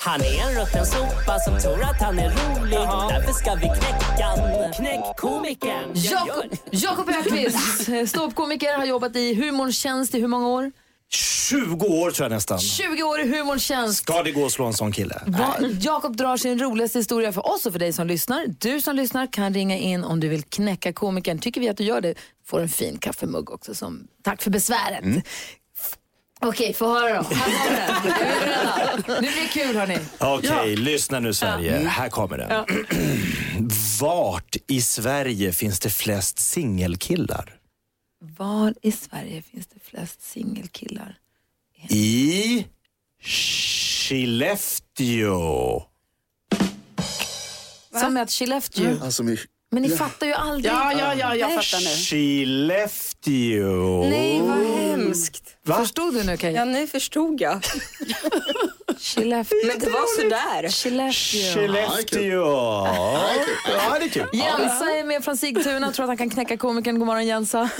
Han 0.00 0.20
är 0.20 0.48
en 0.48 0.60
rutten 0.60 0.86
sopa 0.86 1.38
som 1.38 1.58
tror 1.60 1.82
att 1.84 2.00
han 2.02 2.18
är 2.18 2.30
rolig. 2.30 2.78
Därför 3.10 3.32
ska 3.32 3.54
vi 3.54 3.60
knäcka. 3.60 4.28
Knäck 4.76 5.16
komikern. 5.16 5.92
Jakob, 6.70 7.08
Ökvist, 7.08 7.88
ståuppkomiker, 8.10 8.76
har 8.76 8.84
jobbat 8.84 9.16
i 9.16 9.34
humorns 9.34 9.78
tjänst 9.78 10.14
i 10.14 10.20
hur 10.20 10.28
många 10.28 10.48
år? 10.48 10.72
20 11.10 11.86
år 11.86 12.10
tror 12.10 12.24
jag 12.24 12.32
nästan. 12.36 12.58
20 12.60 13.02
år 13.02 13.20
i 13.20 13.28
humorns 13.38 13.62
tjänst. 13.62 13.98
Ska 14.02 14.22
det 14.22 14.32
gå 14.32 14.46
att 14.46 14.52
slå 14.52 14.66
en 14.66 14.74
sån 14.74 14.92
kille? 14.92 15.22
Va- 15.26 15.56
Jakob 15.80 16.16
drar 16.16 16.36
sin 16.36 16.58
roligaste 16.58 16.98
historia 16.98 17.32
för 17.32 17.46
oss 17.54 17.66
och 17.66 17.72
för 17.72 17.78
dig 17.78 17.92
som 17.92 18.06
lyssnar. 18.06 18.46
Du 18.58 18.80
som 18.80 18.96
lyssnar 18.96 19.32
kan 19.32 19.54
ringa 19.54 19.76
in 19.78 20.04
om 20.04 20.20
du 20.20 20.28
vill 20.28 20.42
knäcka 20.42 20.92
komikern. 20.92 21.38
Tycker 21.38 21.60
vi 21.60 21.68
att 21.68 21.76
du 21.76 21.84
gör 21.84 22.00
det 22.00 22.14
får 22.46 22.60
en 22.60 22.68
fin 22.68 22.98
kaffemugg 22.98 23.50
också 23.50 23.74
som 23.74 24.06
tack 24.24 24.42
för 24.42 24.50
besväret. 24.50 25.24
Okej, 26.40 26.74
få 26.74 26.86
höra 26.94 27.22
då. 27.22 27.34
Här 27.34 28.00
kommer 28.00 28.46
den. 28.96 29.02
Nu 29.22 29.30
blir 29.30 29.42
det 29.42 29.48
kul 29.52 29.76
hörni. 29.76 29.98
Okej, 30.18 30.76
lyssna 30.76 31.20
nu 31.20 31.34
Sverige. 31.34 31.78
Här 31.88 32.08
kommer 32.08 32.38
den. 32.38 32.64
Vart 34.00 34.56
i 34.68 34.82
Sverige 34.82 35.52
finns 35.52 35.80
det 35.80 35.90
flest 35.90 36.38
singelkillar? 36.38 37.54
Var 38.20 38.74
i 38.82 38.92
Sverige 38.92 39.42
finns 39.42 39.66
det 39.66 39.80
flest 39.82 40.22
singelkillar? 40.22 41.18
I 41.90 42.66
Skellefteå. 44.08 45.82
Som 48.00 48.16
att 48.16 48.30
Skellefteå. 48.30 49.04
Alltså, 49.04 49.22
vi, 49.22 49.38
Men 49.70 49.82
ni 49.82 49.88
fattar 49.88 50.26
ju 50.26 50.32
aldrig. 50.32 50.72
Ja, 50.72 50.92
ja, 50.92 51.14
ja, 51.14 51.34
jag 51.34 51.54
fattar 51.64 51.80
nu. 51.80 51.86
Skellefteå. 52.04 54.00
Nej, 54.10 54.40
vad 54.40 54.66
hemskt. 54.66 55.56
Förstod 55.66 56.14
du 56.14 56.24
nu 56.24 56.36
Kaj? 56.36 56.52
Ja, 56.52 56.64
nu 56.64 56.86
förstod 56.86 57.40
jag. 57.40 57.62
Skellefteå. 59.00 59.58
Men 59.66 59.78
det 59.78 59.86
var 59.90 60.22
sådär. 60.22 60.68
Skellefteå. 61.54 62.44
Ja, 63.66 63.98
det 63.98 64.04
är 64.04 64.08
kul. 64.08 64.28
Jensa 64.32 64.84
är 64.84 65.04
med 65.04 65.24
från 65.24 65.36
Sigtuna, 65.36 65.92
tror 65.92 66.04
att 66.04 66.08
han 66.10 66.16
kan 66.16 66.30
knäcka 66.30 66.56
komikern. 66.56 66.98
God 66.98 67.06
morgon 67.06 67.26
Jensa. 67.26 67.70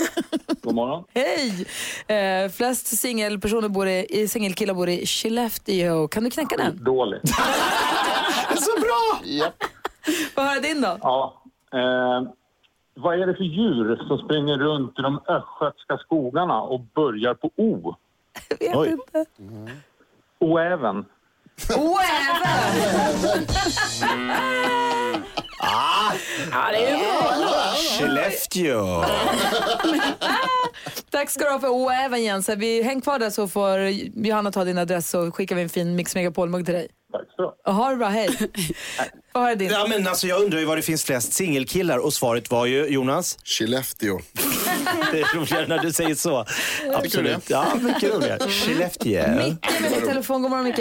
God 0.61 0.75
morgon. 0.75 1.03
Hej! 1.13 1.65
Eh, 2.07 2.51
flest 2.51 2.87
singelpersoner 2.87 3.69
bor 3.69 3.87
i, 3.87 4.27
singelkillar 4.29 4.73
bor 4.73 4.89
i 4.89 5.05
Skellefteå. 5.05 6.07
Kan 6.07 6.23
du 6.23 6.29
knäcka 6.29 6.57
den? 6.57 6.83
Dåligt. 6.83 7.21
Så 8.55 8.79
bra! 8.81 9.19
japp. 9.23 9.63
Få 10.35 10.41
höra 10.41 10.59
din 10.59 10.81
då. 10.81 10.97
Ja. 11.01 11.43
Eh, 11.73 12.29
vad 12.95 13.21
är 13.21 13.27
det 13.27 13.35
för 13.35 13.43
djur 13.43 13.95
som 14.07 14.17
springer 14.17 14.57
runt 14.57 14.99
i 14.99 15.01
de 15.01 15.19
östgötska 15.27 15.97
skogarna 15.97 16.61
och 16.61 16.79
börjar 16.95 17.33
på 17.33 17.49
O? 17.55 17.95
Jag 18.49 18.67
vet 18.67 18.75
Oj. 18.75 18.89
inte. 18.91 19.25
Oäven. 20.39 21.05
Oäven! 21.75 23.47
Ja, 25.59 26.11
det 26.71 26.85
är 26.89 26.97
bra. 26.97 27.73
Skellefteå. 27.99 29.05
Tack 31.11 31.29
ska 31.29 31.43
du 31.43 31.51
ha 31.51 31.59
för 31.59 31.67
oäven 31.67 32.23
Jensa. 32.23 32.55
Vi 32.55 32.81
häng 32.83 33.01
kvar 33.01 33.19
där 33.19 33.29
så 33.29 33.47
får 33.47 33.79
Johanna 34.27 34.51
ta 34.51 34.63
din 34.63 34.77
adress 34.77 35.09
så 35.09 35.31
skickar 35.31 35.55
vi 35.55 35.61
en 35.61 35.69
fin 35.69 35.95
Mix 35.95 36.15
Megapol-mugg 36.15 36.65
till 36.65 36.73
dig. 36.73 36.87
Tack 37.11 37.21
så 37.35 37.41
du 37.41 37.71
Och 37.71 37.75
ha 37.75 37.89
det 37.89 37.95
bra, 37.95 38.07
hej. 38.07 38.29
Din. 39.57 39.69
Ja, 39.69 39.85
men 39.89 40.07
alltså, 40.07 40.27
jag 40.27 40.41
undrar 40.41 40.59
ju 40.59 40.65
var 40.65 40.75
det 40.75 40.81
finns 40.81 41.03
flest 41.03 41.33
singelkillar 41.33 41.97
och 41.97 42.13
svaret 42.13 42.51
var 42.51 42.65
ju 42.65 42.85
Jonas. 42.85 43.37
Skellefteå. 43.43 44.19
Det 45.11 45.19
är 45.21 45.35
roligare 45.37 45.67
när 45.67 45.77
du 45.79 45.91
säger 45.91 46.15
så. 46.15 46.45
Absolut. 46.95 47.49
Ja, 47.49 47.65
mycket 47.81 48.15
roligare. 48.15 48.39
Skellefteå. 48.49 49.27
Micke 49.29 49.81
med 49.81 49.91
din 49.91 50.01
telefon. 50.07 50.41
God 50.41 50.51
morgon 50.51 50.63
Micke. 50.65 50.77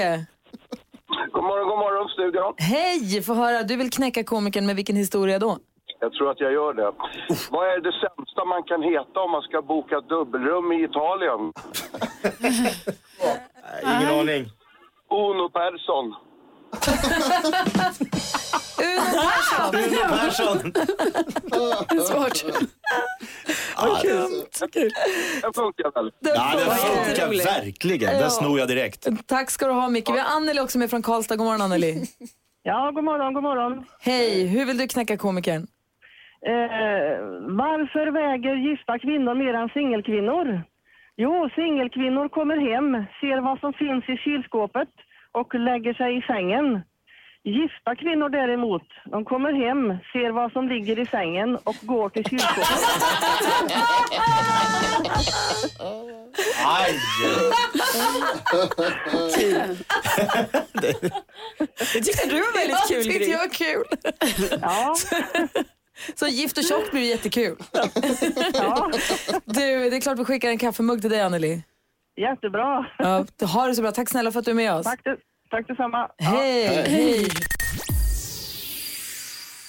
God 1.32 1.44
morgon, 1.44 1.68
god 1.68 1.78
morgon 1.78 2.08
studion. 2.08 2.54
Hej! 2.58 3.22
Få 3.22 3.34
höra. 3.34 3.62
Du 3.62 3.76
vill 3.76 3.90
knäcka 3.90 4.24
komikern 4.24 4.66
med 4.66 4.76
vilken 4.76 4.96
historia 4.96 5.38
då? 5.38 5.58
Jag 6.00 6.12
tror 6.12 6.30
att 6.30 6.40
jag 6.40 6.52
gör 6.52 6.74
det. 6.74 6.92
Vad 7.50 7.66
är 7.68 7.80
det 7.80 7.92
sämsta 7.92 8.44
man 8.44 8.62
kan 8.62 8.82
heta 8.82 9.20
om 9.20 9.30
man 9.30 9.42
ska 9.42 9.62
boka 9.62 10.00
dubbelrum 10.00 10.72
i 10.72 10.84
Italien? 10.84 11.40
Ingen 13.82 14.18
aning. 14.20 14.42
Uno 15.10 15.48
Persson. 15.48 16.14
Uno 16.68 16.80
Persson. 19.24 19.72
Persson. 20.18 20.72
Svårt. 22.06 22.44
Ja, 23.76 23.98
Det 25.42 25.54
funkar 25.54 25.92
väl? 25.94 26.10
ja, 26.20 26.52
den 26.56 26.76
funkar 26.76 27.28
verkligen. 27.44 28.12
Den 28.18 28.30
snor 28.30 28.58
jag 28.58 28.68
direkt. 28.68 29.06
Tack 29.26 29.50
ska 29.50 29.66
du 29.66 29.72
ha 29.72 29.88
Micke. 29.88 30.10
Vi 30.10 30.18
har 30.18 30.36
Anneli 30.36 30.60
också 30.60 30.78
med 30.78 30.90
från 30.90 31.02
Karlstad. 31.02 31.36
God 31.36 31.46
morgon 31.46 31.62
Anneli. 31.62 32.02
Ja, 32.62 32.90
god 32.94 33.04
morgon, 33.04 33.34
god 33.34 33.42
morgon. 33.42 33.84
Hej, 34.00 34.46
hur 34.46 34.66
vill 34.66 34.78
du 34.78 34.88
knäcka 34.88 35.16
komikern? 35.16 35.66
Eh, 36.46 37.18
varför 37.64 38.06
väger 38.12 38.54
gifta 38.70 38.98
kvinnor 38.98 39.34
mer 39.34 39.54
än 39.54 39.68
singelkvinnor? 39.68 40.62
Jo, 41.16 41.48
singelkvinnor 41.54 42.28
kommer 42.28 42.56
hem, 42.72 43.04
ser 43.20 43.40
vad 43.40 43.60
som 43.60 43.72
finns 43.72 44.04
i 44.08 44.16
kylskåpet 44.16 44.88
och 45.32 45.54
lägger 45.54 45.94
sig 45.94 46.18
i 46.18 46.22
sängen. 46.22 46.80
Gifta 47.44 47.96
kvinnor 47.96 48.28
däremot, 48.28 48.82
de 49.04 49.24
kommer 49.24 49.52
hem, 49.52 49.98
ser 50.12 50.30
vad 50.30 50.52
som 50.52 50.68
ligger 50.68 50.98
i 50.98 51.06
sängen 51.06 51.56
och 51.64 51.76
går 51.82 52.08
till 52.08 52.24
kylskåpet. 52.24 52.68
Aj! 56.66 56.94
Det 61.92 62.00
tyckte 62.02 62.28
du 62.28 62.40
var 62.40 62.58
väldigt 62.58 62.88
kul 62.88 62.96
Det 62.96 63.02
tyckte 63.04 63.18
Gry. 63.18 63.30
jag 63.32 63.38
var 63.38 63.48
kul. 63.48 63.84
Ja, 64.62 64.94
Så 66.14 66.26
gift 66.26 66.58
och 66.58 66.64
tjock 66.64 66.90
blir 66.90 67.02
jättekul. 67.10 67.56
ja, 68.54 68.90
Du, 69.44 69.90
det 69.90 69.96
är 69.96 70.00
klart 70.00 70.18
vi 70.18 70.24
skickar 70.24 70.48
en 70.48 70.58
kaffemugg 70.58 71.00
till 71.00 71.10
dig 71.10 71.20
Anneli. 71.20 71.62
Jättebra. 72.20 72.86
Ja, 72.98 73.24
ha 73.46 73.66
det 73.66 73.74
så 73.74 73.82
bra. 73.82 73.92
Tack 73.92 74.08
snälla 74.10 74.32
för 74.32 74.38
att 74.38 74.44
du 74.44 74.50
är 74.50 74.54
med 74.54 74.72
oss. 74.74 74.84
Tack, 74.84 75.00
det- 75.04 75.16
tack 75.50 75.68
detsamma. 75.68 76.10
Ja. 76.16 76.24
Hej, 76.24 76.66
hej. 76.88 77.28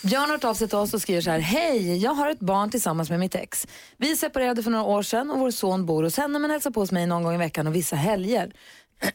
Björn 0.03 0.21
har 0.21 0.27
hört 0.31 0.43
av 0.43 0.53
sig 0.53 0.67
till 0.67 0.77
oss 0.77 0.93
och 0.93 1.01
skriver 1.01 1.21
så 1.21 1.29
här. 1.31 1.39
Hej, 1.39 1.97
jag 1.97 2.11
har 2.11 2.29
ett 2.29 2.39
barn 2.39 2.69
tillsammans 2.71 3.09
med 3.09 3.19
mitt 3.19 3.35
ex. 3.35 3.67
Vi 3.97 4.15
separerade 4.15 4.63
för 4.63 4.71
några 4.71 4.85
år 4.85 5.01
sedan 5.01 5.31
och 5.31 5.39
vår 5.39 5.51
son 5.51 5.85
bor 5.85 6.03
hos 6.03 6.17
henne 6.17 6.39
men 6.39 6.51
hälsar 6.51 6.71
på 6.71 6.79
hos 6.79 6.91
mig 6.91 7.07
någon 7.07 7.23
gång 7.23 7.33
i 7.35 7.37
veckan 7.37 7.67
och 7.67 7.75
vissa 7.75 7.95
helger. 7.95 8.51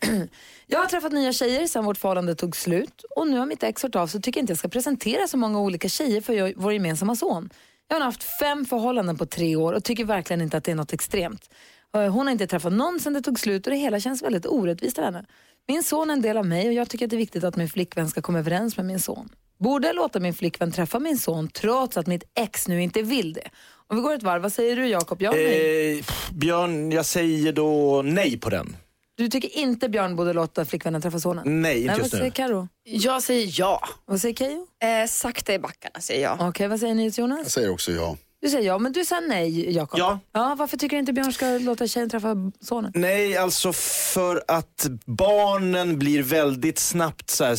jag 0.67 0.79
har 0.79 0.87
träffat 0.87 1.13
nya 1.13 1.33
tjejer 1.33 1.67
sedan 1.67 1.85
vårt 1.85 1.99
förhållande 1.99 2.35
tog 2.35 2.57
slut 2.57 3.05
och 3.17 3.29
nu 3.29 3.39
har 3.39 3.47
mitt 3.47 3.63
ex 3.63 3.83
hört 3.83 3.95
av 3.95 4.07
sig 4.07 4.19
och 4.19 4.25
tycker 4.25 4.41
inte 4.41 4.51
jag 4.51 4.59
ska 4.59 4.69
presentera 4.69 5.27
så 5.29 5.37
många 5.37 5.61
olika 5.61 5.89
tjejer 5.89 6.21
för 6.21 6.33
jag- 6.33 6.53
vår 6.57 6.73
gemensamma 6.73 7.17
son. 7.17 7.51
Jag 7.89 7.97
har 7.97 8.05
haft 8.05 8.23
fem 8.41 8.65
förhållanden 8.65 9.19
på 9.19 9.27
tre 9.27 9.57
år 9.57 9.73
och 9.73 9.85
tycker 9.85 10.05
verkligen 10.05 10.41
inte 10.41 10.57
att 10.57 10.65
det 10.65 10.71
är 10.71 10.77
något 10.77 10.93
extremt. 10.93 11.51
Eh, 11.95 12.13
Hon 12.13 12.27
har 12.27 12.33
inte 12.33 12.47
träffat 12.47 12.73
någon 12.73 13.01
sedan 13.01 13.13
det 13.13 13.21
tog 13.23 13.41
slut 13.41 13.67
och 13.67 13.71
det 13.73 13.79
hela 13.79 14.01
känns 14.01 14.23
väldigt 14.23 14.47
orättvist 14.47 14.99
av 14.99 15.05
henne. 15.05 15.25
Min 15.69 15.83
son 15.83 16.11
är 16.11 16.15
en 16.15 16.23
del 16.23 16.37
av 16.37 16.47
mig 16.47 16.67
och 16.69 16.73
jag 16.75 16.89
tycker 16.91 17.05
att 17.07 17.11
det 17.11 17.17
är 17.17 17.19
viktigt 17.19 17.45
att 17.45 17.57
min 17.57 17.69
flickvän 17.69 18.09
ska 18.09 18.23
komma 18.23 18.39
överens 18.39 18.77
med 18.77 18.87
min 18.87 19.01
son. 19.01 19.29
Borde 19.59 19.87
jag 19.87 19.97
låta 19.97 20.21
min 20.21 20.35
flickvän 20.35 20.73
träffa 20.73 20.99
min 20.99 21.19
son 21.19 21.49
trots 21.49 21.97
att 21.97 22.07
mitt 22.07 22.25
ex 22.35 22.69
nu 22.69 22.83
inte 22.83 23.03
vill 23.03 23.33
det? 23.33 23.49
Om 23.87 23.97
vi 23.97 24.03
går 24.03 24.15
ett 24.15 24.23
varv, 24.23 24.43
vad 24.43 24.53
säger 24.53 24.77
du 24.77 24.87
Jakob? 24.87 25.23
Ja, 25.23 25.31
nej. 25.31 25.99
Eh, 25.99 26.05
Björn, 26.33 26.93
jag 26.93 27.07
säger 27.07 27.53
då 27.53 28.03
nej 28.05 28.39
på 28.41 28.51
den. 28.51 28.77
Du 29.17 29.29
tycker 29.29 29.59
inte 29.59 29.89
Björn 29.89 30.17
borde 30.17 30.33
låta 30.33 30.65
flickvännen 30.65 31.03
träffa 31.03 31.19
sonen? 31.21 31.63
Nej, 31.63 31.77
inte 31.77 31.87
Nej, 31.87 31.89
vad 31.97 31.99
just 31.99 32.11
säger 32.11 32.25
nu. 32.25 32.31
Karo? 32.31 32.69
Jag 32.85 33.23
säger 33.23 33.51
ja. 33.61 33.81
Vad 34.07 34.21
säger 34.21 34.35
Keyyo? 34.35 34.67
Eh, 35.03 35.07
sakta 35.09 35.55
i 35.55 35.59
backarna 35.59 36.01
säger 36.01 36.23
jag. 36.23 36.49
Okej, 36.49 36.69
vad 36.69 36.81
säger 36.81 36.95
ni 36.95 37.05
Jag 37.05 37.13
Jonas? 37.19 37.53
säger 37.53 37.71
också 37.71 37.93
ja. 37.93 38.17
Du 38.45 38.51
säger 38.51 38.67
ja, 38.67 38.79
men 38.79 38.93
du 38.93 39.05
säger 39.05 39.29
nej 39.29 39.75
Jakob. 39.75 39.99
Ja. 39.99 40.19
ja. 40.33 40.55
Varför 40.59 40.77
tycker 40.77 40.97
du 40.97 41.01
inte 41.01 41.13
Björn 41.13 41.33
ska 41.33 41.47
låta 41.47 41.87
tjejen 41.87 42.11
träffa 42.11 42.35
sonen? 42.61 42.93
Nej, 42.95 43.37
alltså 43.37 43.73
för 43.73 44.45
att 44.49 44.87
barnen 45.07 45.99
blir 45.99 46.23
väldigt 46.23 46.79
snabbt 46.79 47.31
så 47.31 47.45
här, 47.45 47.57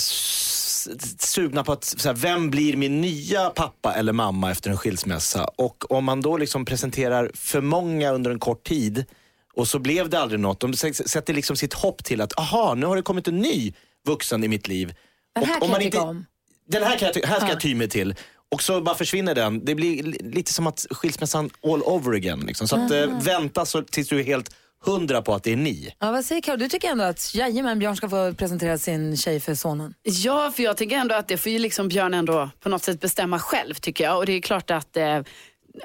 sugna 1.25 1.63
på 1.63 1.71
att, 1.71 1.83
så 1.83 2.09
här, 2.09 2.15
vem 2.15 2.49
blir 2.49 2.77
min 2.77 3.01
nya 3.01 3.49
pappa 3.49 3.93
eller 3.93 4.13
mamma 4.13 4.51
efter 4.51 4.69
en 4.69 4.77
skilsmässa? 4.77 5.43
Och 5.55 5.91
om 5.91 6.05
man 6.05 6.21
då 6.21 6.37
liksom 6.37 6.65
presenterar 6.65 7.31
för 7.33 7.61
många 7.61 8.11
under 8.11 8.31
en 8.31 8.39
kort 8.39 8.67
tid 8.67 9.05
och 9.55 9.67
så 9.67 9.79
blev 9.79 10.09
det 10.09 10.19
aldrig 10.19 10.39
något. 10.39 10.59
De 10.59 10.73
sätter 10.73 11.33
liksom 11.33 11.55
sitt 11.55 11.73
hopp 11.73 12.03
till 12.03 12.21
att, 12.21 12.39
aha, 12.39 12.73
nu 12.73 12.85
har 12.85 12.95
det 12.95 13.01
kommit 13.01 13.27
en 13.27 13.37
ny 13.37 13.73
vuxen 14.07 14.43
i 14.43 14.47
mitt 14.47 14.67
liv. 14.67 14.93
Den 15.35 15.43
här 15.45 15.55
Och 15.55 15.61
kan 15.61 15.71
jag 15.71 15.81
tycka 15.81 16.01
om. 16.01 16.25
Den 16.67 16.83
här, 16.83 16.97
kan 16.97 17.11
jag, 17.15 17.27
här 17.27 17.35
ska 17.35 17.45
Ja. 17.45 17.51
jag 17.53 17.61
ty 17.61 17.75
mig 17.75 17.89
till. 17.89 18.15
Och 18.51 18.61
så 18.63 18.81
bara 18.81 18.95
försvinner 18.95 19.35
den. 19.35 19.65
Det 19.65 19.75
blir 19.75 20.03
li- 20.03 20.19
lite 20.23 20.53
som 20.53 20.67
att 20.67 20.85
skilsmässan 20.91 21.49
all 21.63 21.81
over 21.83 22.13
again. 22.15 22.39
Liksom. 22.39 22.67
Så 22.67 22.75
att, 22.75 22.91
eh, 22.91 23.19
vänta 23.23 23.65
så, 23.65 23.81
tills 23.81 24.07
du 24.09 24.19
är 24.19 24.23
helt 24.23 24.55
hundra 24.85 25.21
på 25.21 25.33
att 25.33 25.43
det 25.43 25.51
är 25.51 25.55
ni. 25.57 25.93
Ja, 25.99 26.11
vad 26.11 26.25
säger 26.25 26.41
Karo? 26.41 26.57
Du 26.57 26.67
tycker 26.69 26.87
ändå 26.87 27.03
att 27.03 27.35
jajamän, 27.35 27.79
Björn 27.79 27.95
ska 27.95 28.09
få 28.09 28.33
presentera 28.33 28.77
sin 28.77 29.17
tjej 29.17 29.39
för 29.39 29.55
sonen? 29.55 29.93
Ja, 30.03 30.51
för 30.55 30.63
jag 30.63 30.77
tycker 30.77 30.95
ändå 30.97 31.15
att 31.15 31.27
det 31.27 31.37
får 31.37 31.51
ju 31.51 31.59
liksom 31.59 31.87
Björn 31.87 32.13
ändå 32.13 32.49
på 32.59 32.69
något 32.69 32.83
sätt 32.83 32.99
bestämma 33.01 33.39
själv 33.39 33.73
tycker 33.73 34.03
jag. 34.03 34.17
Och 34.17 34.25
det 34.25 34.33
är 34.33 34.41
klart 34.41 34.71
att 34.71 34.97
eh, 34.97 35.19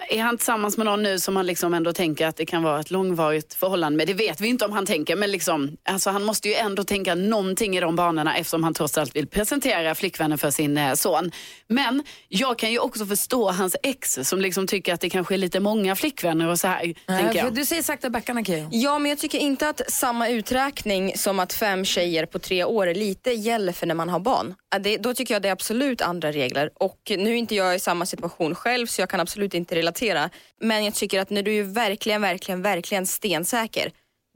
är 0.09 0.23
han 0.23 0.37
tillsammans 0.37 0.77
med 0.77 0.87
någon 0.87 1.03
nu 1.03 1.19
som 1.19 1.37
han 1.37 1.47
liksom 1.47 1.75
ändå 1.75 1.93
tänker 1.93 2.27
att 2.27 2.37
det 2.37 2.47
kan 2.47 2.63
vara 2.63 2.81
ett 2.81 2.91
långvarigt 2.91 3.55
förhållande 3.55 3.97
med, 3.97 4.07
det 4.07 4.15
vet 4.15 4.41
vi 4.41 4.49
inte 4.49 4.65
om 4.65 4.73
han 4.73 4.87
tänker, 4.87 5.17
men 5.17 5.31
liksom, 5.31 5.77
alltså 5.85 6.11
han 6.11 6.25
måste 6.25 6.49
ju 6.49 6.55
ändå 6.55 6.85
tänka 6.85 7.15
någonting 7.15 7.77
i 7.77 7.81
de 7.81 7.97
banorna 7.97 8.37
eftersom 8.37 8.65
han 8.65 8.75
trots 8.75 8.99
allt 8.99 9.17
vill 9.17 9.27
presentera 9.27 9.95
flickvännen 9.95 10.39
för 10.39 10.51
sin 10.51 10.79
eh, 10.79 10.95
son. 10.95 11.31
Men 11.69 12.03
jag 12.29 12.59
kan 12.59 12.73
ju 12.73 12.79
också 12.79 13.07
förstå 13.07 13.51
hans 13.51 13.77
ex 13.83 14.19
som 14.23 14.41
liksom 14.41 14.67
tycker 14.67 14.95
att 14.95 15.01
det 15.01 15.11
kanske 15.11 15.35
är 15.35 15.39
lite 15.39 15.61
många 15.61 15.97
flickvänner 15.97 16.49
och 16.49 16.59
så 16.59 16.69
här, 16.69 16.95
jag. 17.35 17.55
du 17.55 17.65
säger 17.65 17.83
sakta 17.83 18.11
backarna 18.11 18.45
Keyyo. 18.45 18.69
Ja, 18.73 18.99
men 18.99 19.09
jag 19.09 19.19
tycker 19.19 19.39
inte 19.39 19.69
att 19.69 19.93
samma 19.93 20.29
uträkning 20.29 21.13
som 21.17 21.41
att 21.41 21.53
fem 21.53 21.85
tjejer 21.85 22.27
på 22.27 22.39
tre 22.39 22.65
år 22.65 22.87
är 22.87 22.95
lite 22.95 23.31
gäller 23.31 23.73
för 23.73 23.87
när 23.87 23.95
man 23.95 24.09
har 24.09 24.21
barn. 24.21 24.55
Det, 24.79 24.97
då 24.97 25.15
tycker 25.15 25.35
jag 25.35 25.43
det 25.43 25.49
är 25.49 25.53
absolut 25.53 26.01
andra 26.01 26.33
regler. 26.33 26.71
Och 26.75 26.99
nu 27.09 27.31
är 27.31 27.35
inte 27.35 27.55
jag 27.55 27.75
i 27.75 27.79
samma 27.79 28.07
situation 28.07 28.55
själv 28.55 28.87
så 28.87 29.03
jag 29.03 29.09
kan 29.09 29.21
absolut 29.21 29.55
inte 29.55 29.75
relatera. 29.75 30.31
Men 30.61 30.85
jag 30.85 30.95
tycker 30.95 31.21
att 31.21 31.31
när 31.31 31.43
du 31.43 31.55
är 31.55 31.63
verkligen, 31.63 32.23
verkligen, 32.23 32.63
verkligen 32.63 33.07
stensäker 33.07 33.93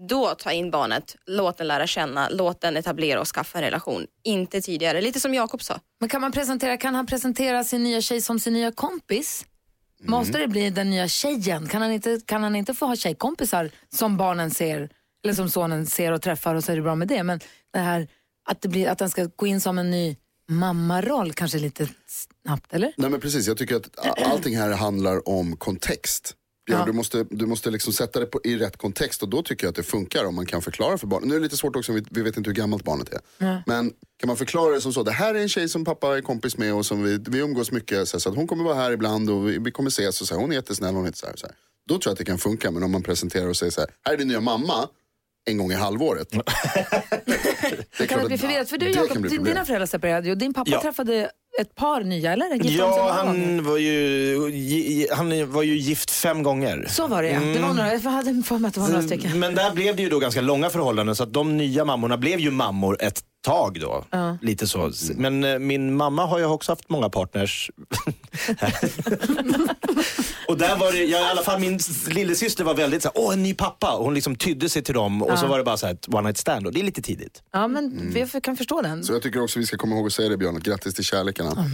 då 0.09 0.35
ta 0.35 0.53
in 0.53 0.71
barnet, 0.71 1.17
låt 1.27 1.59
den 1.59 1.67
lära 1.67 1.87
känna, 1.87 2.29
låt 2.29 2.61
den 2.61 2.77
etablera 2.77 3.21
och 3.21 3.29
skaffa 3.29 3.59
en 3.59 3.65
relation. 3.65 4.07
Inte 4.25 4.61
tidigare, 4.61 5.01
lite 5.01 5.21
som 5.21 5.35
Jakob 5.35 5.63
sa. 5.63 5.81
Men 6.01 6.09
kan, 6.09 6.21
man 6.21 6.33
presentera, 6.33 6.77
kan 6.77 6.95
han 6.95 7.07
presentera 7.07 7.65
sin 7.65 7.85
nya 7.85 8.01
tjej 8.01 8.21
som 8.21 8.41
sin 8.41 8.53
nya 8.53 8.73
kompis? 8.73 9.47
Måste 10.03 10.39
det 10.39 10.49
bli 10.49 10.71
den 10.71 10.91
nya 10.91 11.09
tjejen? 11.09 11.69
Kan 11.69 11.83
han, 11.83 11.93
inte, 11.93 12.21
kan 12.27 12.43
han 12.43 12.57
inte 12.57 12.75
få 12.75 12.87
ha 12.87 12.97
tjejkompisar 12.97 13.71
som 13.95 14.17
barnen 14.17 14.51
ser, 14.51 14.91
eller 15.25 15.35
som 15.35 15.51
sonen 15.51 15.87
ser 15.87 16.13
och 16.13 16.23
träffar 16.23 16.55
och 16.55 16.65
så 16.65 16.73
är 16.73 16.77
det 16.77 16.83
bra 16.83 16.95
med 16.95 17.09
det. 17.09 17.23
Men 17.23 17.41
det 17.73 17.79
här 17.79 18.09
att, 18.45 18.63
det 18.63 18.69
blir, 18.69 18.89
att 18.89 18.99
den 18.99 19.11
ska 19.11 19.29
gå 19.37 19.47
in 19.47 19.61
som 19.61 19.79
en 19.79 19.91
ny 19.91 20.17
mammaroll 20.49 21.33
kanske 21.33 21.59
lite 21.59 21.89
snabbt, 22.07 22.75
eller? 22.75 22.93
Nej 22.97 23.11
men 23.11 23.21
precis, 23.21 23.47
jag 23.47 23.57
tycker 23.57 23.77
att 23.77 23.91
allting 24.33 24.57
här 24.57 24.71
handlar 24.71 25.29
om 25.29 25.57
kontext. 25.57 26.35
Ja, 26.67 26.79
Ja. 26.79 26.85
Du 26.85 26.93
måste, 26.93 27.27
du 27.31 27.47
måste 27.47 27.71
liksom 27.71 27.93
sätta 27.93 28.21
det 28.21 28.27
på, 28.27 28.41
i 28.45 28.57
rätt 28.57 28.77
kontext 28.77 29.23
och 29.23 29.29
då 29.29 29.43
tycker 29.43 29.65
jag 29.67 29.71
att 29.71 29.77
det 29.77 29.83
funkar 29.83 30.25
om 30.25 30.35
man 30.35 30.47
kan 30.47 30.63
förklara 30.63 30.99
för 30.99 31.07
barnet. 31.07 31.29
Nu 31.29 31.35
är 31.35 31.39
det 31.39 31.43
lite 31.43 31.57
svårt 31.57 31.77
också, 31.77 31.93
vi, 31.93 32.05
vi 32.11 32.23
vet 32.23 32.37
inte 32.37 32.51
hur 32.51 32.55
gammalt 32.55 32.85
barnet 32.85 33.13
är. 33.13 33.21
Men 33.67 33.93
kan 34.17 34.27
man 34.27 34.37
förklara 34.37 34.75
det 34.75 34.81
som 34.81 34.93
så, 34.93 35.03
det 35.03 35.13
här 35.13 35.35
är 35.35 35.39
en 35.39 35.49
tjej 35.49 35.69
som 35.69 35.85
pappa 35.85 36.17
är 36.17 36.21
kompis 36.21 36.57
med 36.59 36.75
och 36.75 36.87
som 36.87 37.03
vi, 37.03 37.19
vi 37.29 37.39
umgås 37.39 37.73
mycket. 37.73 38.09
Så, 38.09 38.17
här, 38.17 38.21
så 38.21 38.29
att 38.29 38.37
hon 38.37 38.47
kommer 38.47 38.65
vara 38.65 38.75
här 38.75 38.93
ibland 38.93 39.31
och 39.31 39.49
vi, 39.49 39.59
vi 39.59 39.71
kommer 39.71 39.89
ses 39.91 40.21
och 40.21 40.27
så 40.27 40.35
här, 40.35 40.41
hon 40.41 40.51
är 40.51 40.55
jättesnäll, 40.55 40.95
hon 40.95 41.03
är 41.03 41.07
inte 41.07 41.19
så 41.19 41.27
här, 41.27 41.37
så 41.37 41.47
här. 41.47 41.57
Då 41.89 41.95
tror 41.95 42.11
jag 42.11 42.13
att 42.13 42.19
det 42.19 42.25
kan 42.25 42.39
funka, 42.39 42.71
men 42.71 42.83
om 42.83 42.91
man 42.91 43.03
presenterar 43.03 43.49
och 43.49 43.57
säger 43.57 43.73
så 43.73 43.81
här, 43.81 43.91
här 44.05 44.13
är 44.13 44.19
din 44.19 44.29
nya 44.29 44.41
mamma 44.41 44.89
en 45.45 45.59
gång 45.59 45.73
i 45.73 45.75
halvåret. 45.75 46.31
det 46.31 46.39
är 48.03 48.07
Kan 48.07 48.19
det 48.21 48.27
bli 48.27 48.39
förvirrat? 48.39 48.71
För 48.71 48.79
du 48.79 48.87
det 48.87 48.93
Jakob, 48.93 49.29
dina 49.45 49.65
föräldrar 49.65 49.87
separerade 49.87 50.31
och 50.31 50.39
din 50.39 50.55
pappa 50.55 50.71
Ja. 50.71 50.81
träffade 50.81 51.31
ett 51.61 51.75
par 51.75 52.01
nya, 52.01 52.33
eller? 52.33 52.63
Sig 52.63 52.77
Ja, 52.77 53.13
han 53.13 53.65
var, 53.65 53.79
ju, 53.79 55.07
han 55.13 55.53
var 55.53 55.63
ju 55.63 55.77
gift 55.77 56.11
fem 56.11 56.43
gånger. 56.43 56.87
Så 56.89 57.07
var 57.07 57.23
det 57.23 57.29
ja. 57.29 57.41
Det 57.41 57.59
var 57.59 57.75
några, 57.75 57.95
jag 57.95 58.01
hade 58.01 58.43
för 58.43 58.59
mig 58.59 58.69
att 58.69 58.75
det 58.75 58.81
var 58.81 58.89
några 58.89 59.03
stycken. 59.03 59.39
Men 59.39 59.55
där 59.55 59.73
blev 59.73 59.97
det 59.97 60.03
ju 60.03 60.09
då 60.09 60.19
ganska 60.19 60.41
långa 60.41 60.71
förhållanden 60.71 61.17
så 61.17 61.23
att 61.23 61.33
de 61.33 61.57
nya 61.57 61.85
mammorna 61.85 62.17
blev 62.17 62.41
ju 62.41 62.51
mammor 62.51 63.03
ett 63.03 63.23
tag 63.45 63.81
då. 63.81 64.05
Lite 64.43 64.67
så. 64.67 64.91
Men 65.15 65.45
eh, 65.45 65.59
min 65.59 65.97
mamma 65.97 66.27
har 66.27 66.39
ju 66.39 66.45
också 66.45 66.73
haft 66.73 66.89
många 66.89 67.09
partners. 67.11 67.71
och 70.49 70.59
där 70.59 70.77
var 70.77 70.93
det, 70.93 71.05
ja, 71.05 71.19
i 71.19 71.31
alla 71.31 71.43
fall 71.43 71.61
min 71.61 71.79
lillasyster 72.09 72.65
var 72.65 72.75
väldigt 72.75 73.03
så 73.03 73.09
här, 73.15 73.19
åh 73.19 73.33
en 73.33 73.43
ny 73.43 73.55
pappa. 73.55 73.93
Och 73.93 74.05
hon 74.05 74.15
liksom 74.15 74.37
tydde 74.37 74.69
sig 74.69 74.83
till 74.83 74.95
dem 74.95 75.23
och 75.23 75.39
så 75.39 75.47
var 75.47 75.59
det 75.59 75.65
bara 75.65 75.77
så 75.77 75.87
här 75.87 75.95
ett 75.95 76.09
one 76.15 76.23
night 76.23 76.39
stand 76.39 76.67
och 76.67 76.73
det 76.73 76.81
är 76.81 76.85
lite 76.85 77.03
tidigt. 77.03 77.43
Ja, 77.53 77.69
men 77.69 78.11
vi 78.15 78.41
kan 78.41 78.57
förstå 78.57 78.83
den. 78.83 79.05
Så 79.05 79.13
jag 79.13 79.23
tycker 79.23 79.43
också 79.43 79.59
vi 79.59 79.67
ska 79.67 79.77
komma 79.77 79.97
ihåg 79.97 80.07
att 80.07 80.13
säga 80.13 80.29
det 80.29 80.37
Björn, 80.37 80.57
att 80.57 80.63
grattis 80.63 80.95
till 80.95 81.05
kärlekarna. 81.05 81.51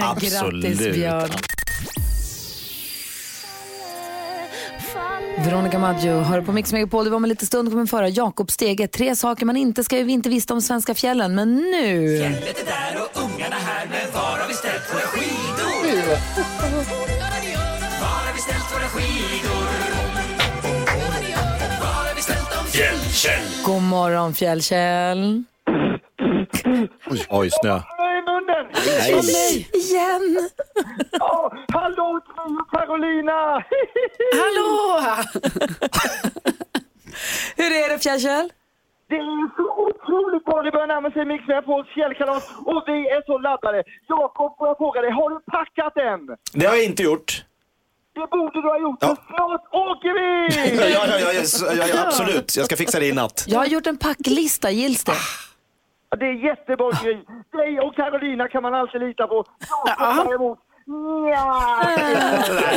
Absolut. 0.00 0.64
Grattis 0.64 0.78
Björn. 0.78 1.30
Veronica 5.38 5.78
Maggio 5.78 6.20
hör 6.20 6.40
på 6.40 6.52
Mix 6.52 6.72
Megapol. 6.72 7.04
Det 7.04 7.10
var 7.10 7.16
om 7.16 7.24
en 7.24 7.28
liten 7.28 7.46
stund 7.46 7.70
kommer 7.70 7.86
föra 7.86 8.08
Jakob 8.08 8.50
Stege. 8.50 8.88
Tre 8.88 9.16
saker 9.16 9.46
man 9.46 9.56
inte 9.56 9.84
ska 9.84 9.98
inte 9.98 10.28
visste 10.28 10.52
om 10.52 10.60
svenska 10.62 10.94
fjällen. 10.94 11.34
Men 11.34 11.54
nu... 11.54 12.18
Fjället 12.18 12.60
är 12.60 12.66
där 12.66 13.00
och 13.02 13.22
ungarna 13.22 13.56
här, 13.56 13.86
men 13.86 14.12
var 14.14 14.38
har 14.38 14.48
vi 14.48 14.54
ställt 14.54 14.94
våra 14.94 15.00
skidor? 15.00 16.06
Var 18.00 18.06
har 18.06 18.34
vi 18.34 18.40
ställt 18.40 18.74
våra 18.74 18.88
skidor? 18.88 19.66
Var 21.80 21.86
har 21.86 22.14
vi 22.16 22.22
ställt 22.22 22.50
dem? 22.50 22.66
Fjällkäll! 22.66 23.64
God 23.64 23.82
morgon 23.82 24.34
Fjällkäll. 24.34 25.44
Oj, 27.28 27.50
snö. 27.50 27.80
Nej. 28.86 29.68
Igen! 29.72 30.50
Ja, 31.12 31.52
hallå 31.72 32.20
Carolina! 32.72 33.32
Hallå! 34.40 35.00
Hur 37.56 37.72
är 37.72 37.88
det 37.92 37.98
Fjällkäll? 37.98 38.50
Det 39.08 39.14
är 39.16 39.56
så 39.56 39.66
otroligt 39.86 40.44
bra, 40.44 40.62
det 40.62 40.70
börjar 40.70 40.86
närma 40.86 41.10
sig 41.10 41.24
Mix 41.24 41.42
Megapols 41.48 41.88
fjällkalas 41.94 42.44
och 42.70 42.82
vi 42.86 42.92
är 43.16 43.22
så 43.26 43.38
laddade. 43.38 43.82
Jakob, 44.08 44.56
får 44.58 44.66
jag 44.68 44.76
fråga 44.76 45.00
dig, 45.00 45.10
har 45.10 45.30
du 45.30 45.38
packat 45.56 45.96
än? 45.96 46.36
Det 46.52 46.66
har 46.66 46.74
jag 46.74 46.84
inte 46.84 47.02
gjort. 47.02 47.44
Det 48.14 48.26
borde 48.30 48.60
du 48.62 48.68
ha 48.68 48.78
gjort, 48.80 48.98
Ja. 49.00 49.06
för 49.08 49.16
snart 49.34 49.64
åker 49.72 50.12
vi! 50.18 50.28
Ja, 50.80 50.88
ja, 50.88 51.18
ja, 51.20 51.32
ja, 51.32 51.74
ja, 51.76 51.86
ja, 51.94 52.06
absolut. 52.06 52.56
Jag 52.56 52.66
ska 52.66 52.76
fixa 52.76 52.98
det 53.00 53.06
i 53.06 53.12
natt. 53.12 53.44
Jag 53.48 53.58
har 53.58 53.66
gjort 53.66 53.86
en 53.86 53.96
packlista, 53.96 54.70
gills 54.70 55.04
det? 55.04 55.12
Det 56.16 56.26
är 56.26 56.32
jättebra 56.32 56.90
Gry. 57.02 57.16
Dig 57.52 57.80
och 57.80 57.94
Carolina 57.96 58.48
kan 58.48 58.62
man 58.62 58.74
alltid 58.74 59.00
lita 59.00 59.26
på. 59.26 59.44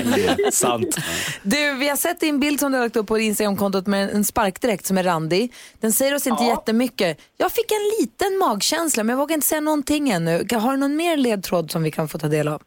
Nej, 0.05 0.51
sant. 0.51 0.95
Du, 1.43 1.73
vi 1.73 1.89
har 1.89 1.95
sett 1.95 2.19
din 2.19 2.39
bild 2.39 2.59
som 2.59 2.71
du 2.71 2.77
har 2.77 2.85
lagt 2.85 2.95
upp 2.95 3.07
på 3.07 3.17
Instagramkontot 3.17 3.87
med 3.87 4.09
en 4.09 4.23
sparkdräkt 4.23 4.85
som 4.85 4.97
är 4.97 5.03
randig. 5.03 5.53
Den 5.79 5.91
säger 5.91 6.15
oss 6.15 6.27
inte 6.27 6.43
jättemycket. 6.43 7.21
Jag 7.37 7.51
fick 7.51 7.71
en 7.71 7.85
liten 7.99 8.37
magkänsla 8.37 9.03
men 9.03 9.09
jag 9.13 9.17
vågar 9.17 9.33
inte 9.33 9.47
säga 9.47 9.61
någonting 9.61 10.09
ännu. 10.09 10.31
Har 10.53 10.71
du 10.71 10.77
någon 10.77 10.95
mer 10.95 11.17
ledtråd 11.17 11.71
som 11.71 11.83
vi 11.83 11.91
kan 11.91 12.07
få 12.07 12.17
ta 12.17 12.27
del 12.27 12.47
av? 12.47 12.61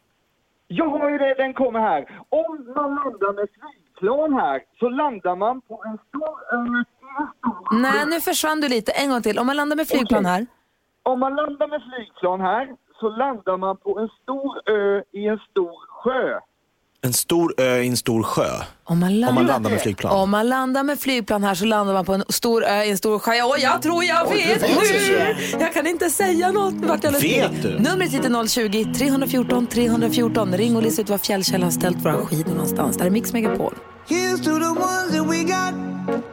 Jag 0.67 0.89
har 0.89 1.09
ju 1.09 1.17
det, 1.17 1.33
den 1.33 1.53
kommer 1.53 1.79
här. 1.79 2.01
Om 2.29 2.73
man 2.75 2.95
landar 2.95 3.33
med 3.33 3.47
flygplan 3.59 4.33
här 4.33 4.61
så 4.79 4.89
landar 4.89 5.35
man 5.35 5.61
på 5.61 5.83
en 5.85 5.97
stor 6.07 6.35
en 6.53 6.85
stor 6.97 7.81
Nej, 7.81 8.05
nu 8.05 8.21
försvann 8.21 8.61
du 8.61 8.67
lite. 8.67 8.91
En 8.91 9.09
gång 9.09 9.21
till. 9.21 9.39
Om 9.39 9.47
man 9.47 9.55
landar 9.55 9.75
med 9.75 9.87
flygplan 9.87 10.25
här. 10.25 10.45
Om 11.05 11.19
man 11.19 11.35
landar 11.35 11.67
med 11.67 11.81
flygplan 11.89 12.41
här 12.41 12.67
så 12.99 13.09
landar 13.09 13.57
man 13.57 13.77
på 13.77 13.99
en 13.99 14.09
stor 14.23 14.69
ö 14.69 15.01
i 15.11 15.27
en 15.27 15.39
stor 15.51 15.73
sjö. 16.03 16.39
En 17.01 17.13
stor 17.13 17.53
ö 17.57 17.77
i 17.77 17.87
en 17.87 17.97
stor 17.97 18.23
sjö. 18.23 18.49
Om 18.83 18.99
man 18.99 19.19
landar, 19.19 19.29
Om 19.29 19.35
man 19.35 19.45
landar 19.45 19.69
med 19.71 19.81
flygplan. 19.81 20.13
Om 20.21 20.29
man 20.29 20.49
landar 20.49 20.83
med 20.83 20.99
flygplan 20.99 21.43
här 21.43 21.55
så 21.55 21.65
landar 21.65 21.93
man 21.93 22.05
på 22.05 22.13
en 22.13 22.23
stor 22.29 22.63
ö 22.63 22.83
i 22.83 22.91
en 22.91 22.97
stor 22.97 23.19
sjö. 23.19 23.31
Och 23.43 23.59
jag 23.59 23.81
tror 23.81 24.03
jag 24.03 24.29
vet 24.29 24.61
nu! 24.61 25.59
Jag 25.59 25.73
kan 25.73 25.87
inte 25.87 26.09
säga 26.09 26.51
något. 26.51 26.73
Vart 26.73 27.03
jag 27.03 27.11
Vet 27.11 27.61
du? 27.61 27.79
Numret 27.79 28.11
hit 28.11 28.25
är 28.25 28.47
020 28.47 28.93
314 28.93 29.67
314. 29.67 30.53
Ring 30.53 30.75
och 30.75 30.83
lista 30.83 31.01
ut 31.01 31.09
var 31.09 31.17
Fjällkäll 31.17 31.63
har 31.63 31.71
ställt 31.71 32.05
våra 32.05 32.25
skidor 32.25 32.51
någonstans. 32.51 32.97
Där 32.97 33.05
är 33.05 33.09
Mix 33.09 33.33
Megapol. 33.33 33.73
Here's 34.07 34.37
to 34.37 34.59
the 34.59 34.69
ones 34.69 35.11
that 35.17 35.27
we 35.31 35.43
got. 35.43 36.32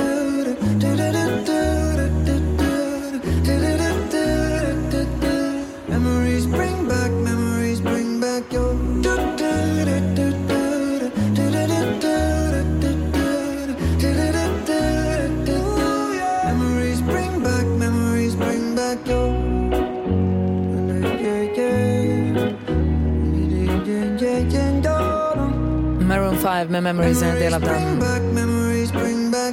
5 26.61 26.71
med 26.71 26.83
Memories 26.83 27.21
är 27.21 27.27
en 27.27 27.39
del 27.39 27.53
av 27.53 27.61
den. 27.61 28.01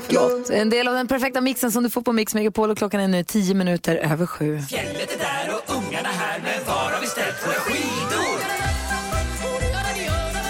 Förlåt. 0.07 0.51
En 0.51 0.71
del 0.71 0.89
av 0.89 0.95
den 0.95 1.09
perfekta 1.09 1.41
mixen 1.41 1.73
som 1.73 1.83
du 1.83 1.91
får 1.91 2.03
på 2.03 2.13
Mix 2.13 2.35
Megapol 2.35 2.71
och 2.71 2.79
klockan 2.79 3.01
är 3.01 3.09
nu 3.09 3.25
10 3.25 3.55
minuter 3.55 3.97
över 3.97 4.27
sju. 4.27 4.61
Fjället 4.61 5.15
är 5.15 5.19
där 5.19 5.55
och 5.55 5.77
ungarna 5.77 6.09
här, 6.09 6.41
men 6.45 6.67
var 6.67 6.75
har 6.75 7.01
vi 7.01 7.07
ställt 7.07 7.47
våra 7.47 7.55
skidor? 7.55 8.39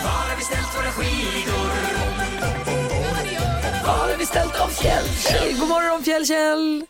Var 0.04 0.10
har 0.10 0.36
vi 0.36 0.44
ställt 0.44 0.76
våra 0.76 0.90
skidor? 0.90 1.68
Var 3.86 4.08
har 4.10 4.16
vi 4.18 4.26
ställt 4.26 4.58
dem, 4.58 4.70
Fjällkäll? 4.70 5.60
God 5.60 5.68
morgon 5.68 6.02
Fjällkäll! 6.02 6.86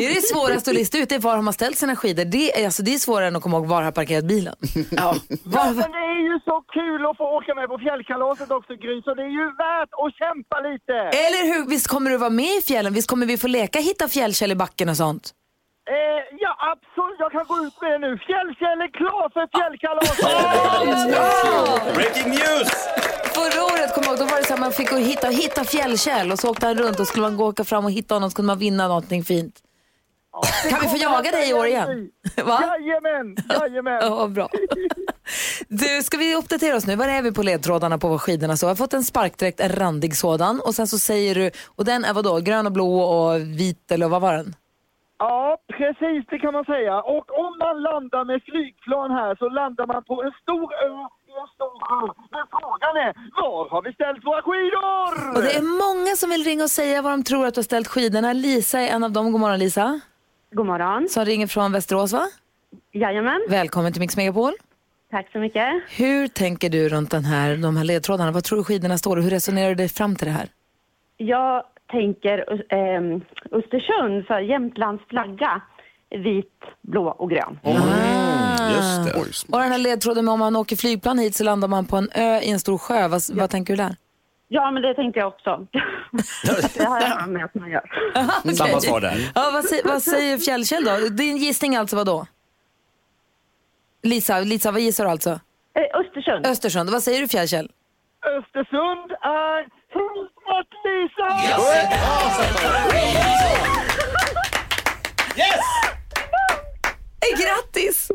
Det 0.00 0.06
är 0.06 0.14
det 0.14 0.22
svåraste 0.34 0.70
att 0.70 0.76
lista 0.76 0.98
ut, 0.98 1.08
det 1.08 1.14
är 1.14 1.18
var 1.18 1.36
de 1.36 1.46
har 1.46 1.52
ställt 1.52 1.78
sina 1.78 1.96
skidor. 1.96 2.24
Det 2.24 2.60
är, 2.60 2.64
alltså, 2.64 2.82
det 2.82 2.94
är 2.94 2.98
svårare 2.98 3.26
än 3.28 3.36
att 3.36 3.42
komma 3.42 3.56
ihåg 3.56 3.66
var 3.66 3.82
har 3.82 3.92
parkerat 3.92 4.24
bilen. 4.24 4.54
Ja. 4.90 5.14
Ja, 5.56 5.64
men 5.64 5.90
det 5.98 6.04
är 6.14 6.22
ju 6.32 6.40
så 6.44 6.56
kul 6.78 7.06
att 7.06 7.16
få 7.16 7.24
åka 7.38 7.54
med 7.54 7.68
på 7.68 7.78
fjällkalaset 7.78 8.50
också 8.50 8.72
Gry, 8.74 9.02
så 9.02 9.14
det 9.14 9.22
är 9.22 9.34
ju 9.40 9.46
värt 9.66 9.92
att 10.02 10.12
kämpa 10.22 10.56
lite. 10.68 10.94
Eller 11.26 11.42
hur, 11.50 11.70
visst 11.70 11.88
kommer 11.88 12.10
du 12.10 12.16
vara 12.16 12.30
med 12.30 12.54
i 12.58 12.62
fjällen? 12.62 12.92
Visst 12.94 13.08
kommer 13.08 13.26
vi 13.26 13.38
få 13.38 13.48
leka 13.48 13.78
hitta 13.78 14.08
fjällkäll 14.08 14.52
i 14.52 14.54
backen 14.54 14.88
och 14.88 14.96
sånt? 14.96 15.24
Eh, 15.90 16.20
ja, 16.44 16.52
absolut. 16.72 17.18
Jag 17.18 17.32
kan 17.32 17.44
gå 17.48 17.56
ut 17.66 17.76
med 17.82 17.90
det 17.92 17.98
nu. 17.98 18.18
Fjällkäll 18.28 18.80
är 18.86 18.92
klar 19.00 19.24
för 19.34 19.44
fjällkalaset! 19.56 20.18
Breaking 21.96 22.30
news! 22.30 22.70
Förra 23.34 23.64
året, 23.64 23.94
kom 23.94 24.02
jag 24.06 24.10
ihåg, 24.10 24.18
då 24.18 24.24
var 24.24 24.38
det 24.38 24.44
så 24.44 24.54
här, 24.54 24.60
man 24.60 24.72
fick 24.72 24.90
gå 24.90 24.96
och 24.96 25.02
hitta, 25.02 25.28
hitta 25.28 25.64
Fjällkäll 25.64 26.32
och 26.32 26.38
så 26.38 26.50
åkte 26.50 26.66
han 26.66 26.78
runt 26.78 27.00
och 27.00 27.06
skulle 27.06 27.22
man 27.22 27.36
gå 27.36 27.46
åka 27.46 27.64
fram 27.64 27.84
och 27.84 27.90
hitta 27.90 28.14
honom 28.14 28.30
så 28.30 28.34
skulle 28.34 28.46
man 28.46 28.58
vinna 28.58 28.88
någonting 28.88 29.24
fint. 29.24 29.54
Kan 30.70 30.80
vi 30.80 30.88
få 30.88 30.96
jaga 30.96 31.30
dig 31.30 31.50
i 31.50 31.54
år 31.54 31.66
igen? 31.66 32.10
Va? 32.44 32.62
Jajamän, 32.62 33.36
jajamän. 33.60 33.98
Ja, 34.02 34.26
bra. 34.26 34.48
Du, 35.68 36.02
ska 36.02 36.16
vi 36.18 36.34
uppdatera 36.36 36.76
oss 36.76 36.86
nu? 36.86 36.96
Var 36.96 37.08
är 37.08 37.22
vi 37.22 37.32
på 37.32 37.42
ledtrådarna 37.42 37.98
på 37.98 38.18
skidorna? 38.18 38.56
Så 38.56 38.64
jag 38.66 38.70
har 38.70 38.76
fått 38.76 38.94
en 38.94 39.04
sparkdräkt, 39.04 39.60
en 39.60 39.68
randig 39.68 40.16
sådan. 40.16 40.60
Och 40.60 40.74
sen 40.74 40.86
så 40.86 40.98
säger 40.98 41.34
du, 41.34 41.50
och 41.76 41.84
den 41.84 42.04
är 42.04 42.12
vadå, 42.14 42.40
grön 42.40 42.66
och 42.66 42.72
blå 42.72 43.00
och 43.00 43.40
vit 43.40 43.90
eller 43.90 44.08
vad 44.08 44.20
var 44.20 44.32
den? 44.32 44.54
Ja, 45.18 45.56
precis 45.78 46.24
det 46.30 46.38
kan 46.38 46.52
man 46.52 46.64
säga. 46.64 46.96
Och 47.00 47.26
om 47.44 47.52
man 47.58 47.82
landar 47.82 48.24
med 48.24 48.42
flygplan 48.42 49.10
här 49.10 49.36
så 49.36 49.48
landar 49.48 49.86
man 49.86 50.04
på 50.04 50.22
en 50.22 50.32
stor 50.42 50.68
ö 50.88 50.94
i 51.28 51.32
en 51.42 51.48
stor 51.56 51.74
sjö. 51.86 52.06
Men 52.34 52.44
frågan 52.54 52.94
är, 53.06 53.12
var 53.42 53.70
har 53.70 53.82
vi 53.82 53.92
ställt 53.92 54.26
våra 54.26 54.42
skidor? 54.42 55.36
Och 55.36 55.42
det 55.42 55.54
är 55.56 55.62
många 55.84 56.16
som 56.16 56.30
vill 56.30 56.44
ringa 56.44 56.64
och 56.64 56.70
säga 56.70 57.02
vad 57.02 57.12
de 57.12 57.24
tror 57.24 57.46
att 57.46 57.54
du 57.54 57.58
har 57.58 57.70
ställt 57.72 57.88
skidorna. 57.88 58.32
Lisa 58.32 58.80
är 58.80 58.88
en 58.88 59.04
av 59.04 59.12
dem. 59.12 59.32
God 59.32 59.40
morgon 59.40 59.58
Lisa. 59.58 60.00
God 60.52 60.66
morgon. 60.66 61.08
Som 61.08 61.24
ringer 61.24 61.46
från 61.46 61.72
Västerås 61.72 62.12
va? 62.12 62.26
Jajamän. 62.92 63.40
Välkommen 63.48 63.92
till 63.92 64.00
Mix 64.00 64.16
Megapol. 64.16 64.52
Tack 65.10 65.32
så 65.32 65.38
mycket. 65.38 65.68
Hur 65.90 66.28
tänker 66.28 66.68
du 66.68 66.88
runt 66.88 67.10
den 67.10 67.24
här, 67.24 67.56
de 67.56 67.76
här 67.76 67.84
ledtrådarna? 67.84 68.32
Vad 68.32 68.44
tror 68.44 68.58
du 68.58 68.64
skidorna 68.64 68.98
står 68.98 69.16
och 69.16 69.22
hur 69.22 69.30
resonerar 69.30 69.68
du 69.68 69.74
dig 69.74 69.88
fram 69.88 70.16
till 70.16 70.26
det 70.26 70.32
här? 70.32 70.48
Jag 71.16 71.64
tänker 71.90 72.38
eh, 72.72 73.02
Östersund 73.58 74.26
för 74.26 74.40
Jämtlands 74.40 75.04
flagga. 75.08 75.62
Vit, 76.24 76.52
blå 76.82 77.08
och 77.08 77.30
grön. 77.30 77.58
Just 78.76 79.04
det. 79.04 79.20
Och 79.52 79.60
den 79.60 79.72
här 79.72 79.78
ledtråden 79.78 80.24
med 80.24 80.32
om 80.32 80.38
man 80.38 80.56
åker 80.56 80.76
flygplan 80.76 81.18
hit 81.18 81.34
så 81.34 81.44
landar 81.44 81.68
man 81.68 81.86
på 81.86 81.96
en 81.96 82.08
ö 82.14 82.40
i 82.40 82.50
en 82.50 82.60
stor 82.60 82.78
sjö. 82.78 83.08
Vad, 83.08 83.22
vad 83.32 83.50
tänker 83.50 83.76
du 83.76 83.82
där? 83.82 83.96
Ja, 84.52 84.70
men 84.70 84.82
det 84.82 84.94
tänkte 84.94 85.20
jag 85.20 85.28
också. 85.28 85.60
det 86.74 86.84
har 86.84 87.00
jag 87.00 87.28
med 87.28 87.44
att 87.44 87.54
man 87.54 87.70
gör. 87.70 87.82
Okej. 88.38 88.54
Samma 88.54 88.80
svar 88.80 89.00
där. 89.00 89.32
Ja, 89.34 89.50
vad, 89.52 89.64
säger, 89.64 89.84
vad 89.84 90.02
säger 90.02 90.38
Fjällkäll 90.38 90.84
då? 90.84 90.96
Din 91.08 91.36
gissning 91.36 91.76
alltså 91.76 91.96
vad 91.96 92.06
då? 92.06 92.26
Lisa, 94.02 94.40
Lisa, 94.40 94.70
vad 94.72 94.80
gissar 94.80 95.04
du 95.04 95.10
alltså? 95.10 95.30
Eh, 95.30 95.38
Östersund. 96.00 96.46
Östersund. 96.46 96.90
Vad 96.90 97.02
säger 97.02 97.20
du 97.20 97.28
Fjällkäll? 97.28 97.70
Östersund 98.38 99.10
är 99.22 99.60
rätt 100.60 100.72
Lisa! 100.84 101.28
Yes! 105.36 105.60
Eh, 107.20 107.38
Grattis! 107.40 108.08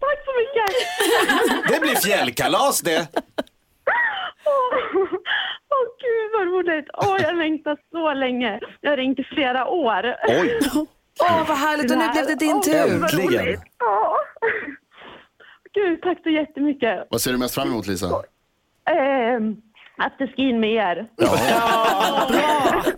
Tack 0.00 0.18
så 0.24 0.32
mycket! 0.40 0.70
Det 1.68 1.80
blir 1.80 1.94
fjällkalas 1.94 2.80
det. 2.80 3.08
Gud 6.16 6.30
vad 6.38 6.46
roligt! 6.54 6.86
Åh, 6.94 7.16
jag 7.18 7.26
har 7.28 7.34
längtat 7.34 7.78
så 7.92 8.14
länge. 8.14 8.60
Jag 8.80 8.90
har 8.90 8.96
ringt 8.96 9.18
i 9.18 9.24
flera 9.24 9.66
år. 9.66 10.16
Oj. 10.28 10.58
Åh, 11.20 11.48
vad 11.48 11.56
härligt. 11.58 11.90
Och 11.90 11.98
nu 11.98 12.08
blev 12.12 12.26
det 12.26 12.34
din 12.34 12.56
Åh, 12.56 12.62
tur. 12.62 12.74
Äntligen. 13.02 13.44
roligt. 13.44 13.60
Ja. 13.78 14.16
Gud, 15.74 16.02
tack 16.02 16.18
så 16.22 16.30
jättemycket. 16.30 17.06
Vad 17.10 17.20
ser 17.20 17.32
du 17.32 17.38
mest 17.38 17.54
fram 17.54 17.68
emot 17.68 17.86
Lisa? 17.86 18.22
Ehm, 18.90 19.56
Afterskin 19.98 20.60
med 20.60 20.70
er. 20.72 21.06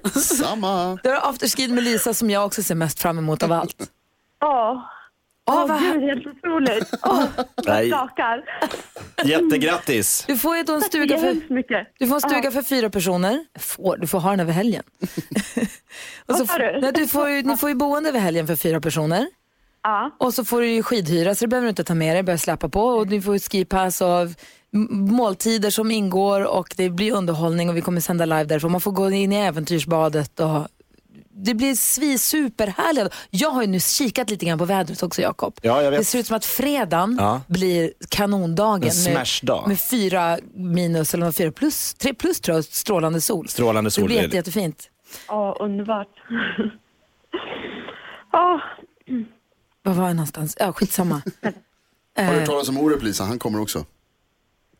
Samma. 0.18 0.98
Det 1.02 1.08
är 1.08 1.28
afterskin 1.28 1.74
med 1.74 1.84
Lisa 1.84 2.14
som 2.14 2.30
jag 2.30 2.46
också 2.46 2.62
ser 2.62 2.74
mest 2.74 3.02
fram 3.02 3.18
emot 3.18 3.42
av 3.42 3.52
allt. 3.52 3.76
Ja. 4.40 4.90
Åh, 5.48 5.54
Åh 5.62 5.66
vad 5.68 5.80
gud, 5.80 6.02
helt 6.02 6.26
otroligt. 6.26 6.90
Åh, 7.02 7.24
jag 7.56 7.86
skakar. 7.88 8.44
Jättegrattis. 9.24 10.24
Du 10.26 10.36
får 10.38 10.56
ju 10.56 10.62
då 10.62 10.74
en 10.74 10.80
stuga 10.80 11.18
för, 11.18 11.34
du 11.98 12.06
får 12.06 12.14
en 12.14 12.20
stuga 12.20 12.50
för 12.50 12.62
fyra 12.62 12.90
personer. 12.90 13.44
Får, 13.58 13.96
du 13.96 14.06
får 14.06 14.18
ha 14.20 14.30
den 14.30 14.40
över 14.40 14.52
helgen. 14.52 14.82
och 16.26 16.34
så, 16.36 16.44
Vad 16.44 16.60
du? 16.60 16.80
nej, 16.80 16.92
du 16.92 17.06
får 17.08 17.30
ju, 17.30 17.42
ni 17.42 17.56
får 17.56 17.68
ju 17.68 17.74
boende 17.74 18.08
över 18.08 18.20
helgen 18.20 18.46
för 18.46 18.56
fyra 18.56 18.80
personer. 18.80 19.26
Ja. 19.82 20.16
Och 20.18 20.34
så 20.34 20.44
får 20.44 20.60
du 20.60 20.66
ju 20.68 20.82
skidhyra 20.82 21.34
så 21.34 21.44
det 21.44 21.48
behöver 21.48 21.66
du 21.66 21.70
inte 21.70 21.84
ta 21.84 21.94
med 21.94 22.16
dig, 22.16 22.22
börja 22.22 22.38
släppa 22.38 22.68
på. 22.68 22.82
Och 22.82 23.06
du 23.06 23.22
får 23.22 23.34
ju 23.34 23.40
skipass 23.40 24.00
och 24.00 24.28
måltider 24.90 25.70
som 25.70 25.90
ingår 25.90 26.44
och 26.46 26.74
det 26.76 26.90
blir 26.90 27.12
underhållning 27.12 27.68
och 27.68 27.76
vi 27.76 27.80
kommer 27.80 28.00
sända 28.00 28.24
live 28.24 28.44
därifrån. 28.44 28.72
Man 28.72 28.80
får 28.80 28.92
gå 28.92 29.10
in 29.10 29.32
i 29.32 29.36
äventyrsbadet 29.36 30.40
och 30.40 30.68
det 31.44 31.54
blir 31.54 31.74
svi 31.74 32.18
superhärligt. 32.18 33.14
Jag 33.30 33.50
har 33.50 33.62
ju 33.62 33.68
nu 33.68 33.80
kikat 33.80 34.30
lite 34.30 34.46
grann 34.46 34.58
på 34.58 34.64
vädret 34.64 35.02
också 35.02 35.22
Jakob. 35.22 35.58
Ja, 35.62 35.82
jag 35.82 35.90
vet. 35.90 36.00
Det 36.00 36.04
ser 36.04 36.18
ut 36.18 36.26
som 36.26 36.36
att 36.36 36.44
fredagen 36.44 37.16
Ja. 37.20 37.40
blir 37.46 37.92
kanondagen. 38.08 38.90
En. 39.06 39.14
Med, 39.14 39.26
med 39.68 39.80
fyra 39.80 40.38
minus 40.54 41.14
eller 41.14 41.32
fyra 41.32 41.52
plus, 41.52 41.94
tre 41.94 42.14
plus 42.14 42.40
tror 42.40 42.56
jag, 42.56 42.64
strålande 42.64 43.20
sol. 43.20 43.48
Strålande 43.48 43.90
sol 43.90 44.02
Det 44.02 44.06
blir 44.06 44.14
blir 44.16 44.22
jätte, 44.22 44.30
det. 44.30 44.36
jättefint. 44.36 44.90
Ja, 45.28 45.56
underbart. 45.60 46.08
Ja, 48.32 48.60
Var 49.82 49.94
var 49.94 50.06
jag 50.06 50.16
någonstans? 50.16 50.56
Ja, 50.60 50.72
skitsamma. 50.72 51.14
Har 51.42 51.52
du 52.14 52.22
Eh, 52.22 52.26
hört 52.38 52.46
talas 52.46 52.68
om 52.68 52.78
Orup 52.78 53.02
Lisa? 53.02 53.24
Han 53.24 53.38
kommer 53.38 53.60
också. 53.60 53.84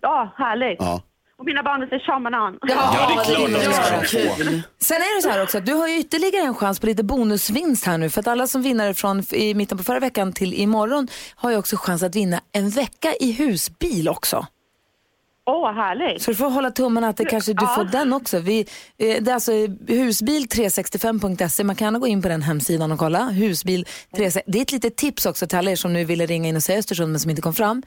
ja, 0.01 0.33
härligt. 0.37 0.77
Ja. 0.81 1.03
Och 1.39 1.45
mina 1.45 1.63
barn 1.63 1.83
heter 1.83 1.99
Shamanan. 1.99 2.59
Ja, 2.63 2.67
det 2.69 2.73
är 2.73 2.77
klart 3.25 3.51
Ja, 3.51 3.59
de 3.69 3.75
ska 3.75 3.83
få. 4.19 4.35
Sen 4.81 4.97
är 4.97 5.17
det 5.17 5.23
så 5.23 5.29
här 5.29 5.43
också 5.43 5.59
att 5.59 5.67
du 5.67 5.73
har 5.75 5.89
ju 5.89 5.99
ytterligare 5.99 6.45
en 6.47 6.55
chans 6.55 6.81
på 6.81 6.87
lite 6.87 7.05
bonusvinst 7.05 7.85
här 7.85 7.99
nu. 7.99 8.11
För 8.11 8.21
att 8.21 8.27
alla 8.27 8.47
som 8.47 8.63
vinner 8.63 8.93
från 8.93 9.23
i 9.35 9.55
mitten 9.55 9.79
på 9.79 9.85
förra 9.85 10.01
veckan 10.01 10.33
till 10.33 10.55
imorgon 10.55 11.09
har 11.37 11.51
ju 11.51 11.57
också 11.57 11.77
chans 11.77 12.03
att 12.03 12.17
vinna 12.17 12.41
en 12.53 12.71
vecka 12.71 13.15
i 13.21 13.33
husbil 13.33 14.09
också. 14.09 14.47
Åh, 15.47 15.73
härligt. 15.75 16.23
Så 16.23 16.31
du 16.31 16.35
får 16.37 16.51
hålla 16.51 16.71
tummarna 16.71 17.09
att 17.09 17.17
det 17.17 17.25
kanske 17.25 17.53
du 17.53 17.65
Ja. 17.65 17.75
får 17.75 17.85
den 17.85 18.13
också. 18.13 18.39
Vi, 18.39 18.61
eh, 18.61 18.67
det 18.97 19.31
är 19.31 19.35
alltså 19.35 19.53
husbil365.se. 19.53 21.65
Man 21.65 21.77
kan 21.77 21.87
gärna 21.87 21.99
gå 21.99 22.07
in 22.07 22.23
på 22.23 22.29
den 22.29 22.43
hemsidan 22.43 22.93
och 22.93 22.99
kolla. 22.99 23.25
Husbil 23.25 23.85
365. 24.17 24.43
Det 24.53 24.59
är 24.59 24.63
ett 24.63 24.73
litet 24.73 24.97
tips 24.97 25.27
också 25.27 25.47
till 25.47 25.59
alla 25.59 25.71
er 25.71 25.77
som 25.77 25.93
nu 25.93 26.05
ville 26.05 26.27
ringa 26.27 26.49
in 26.49 26.57
och 26.57 26.63
säga 26.63 26.79
Östersund 26.79 27.11
men 27.13 27.21
som 27.21 27.31
inte 27.31 27.43
kom 27.43 27.55
fram. 27.55 27.83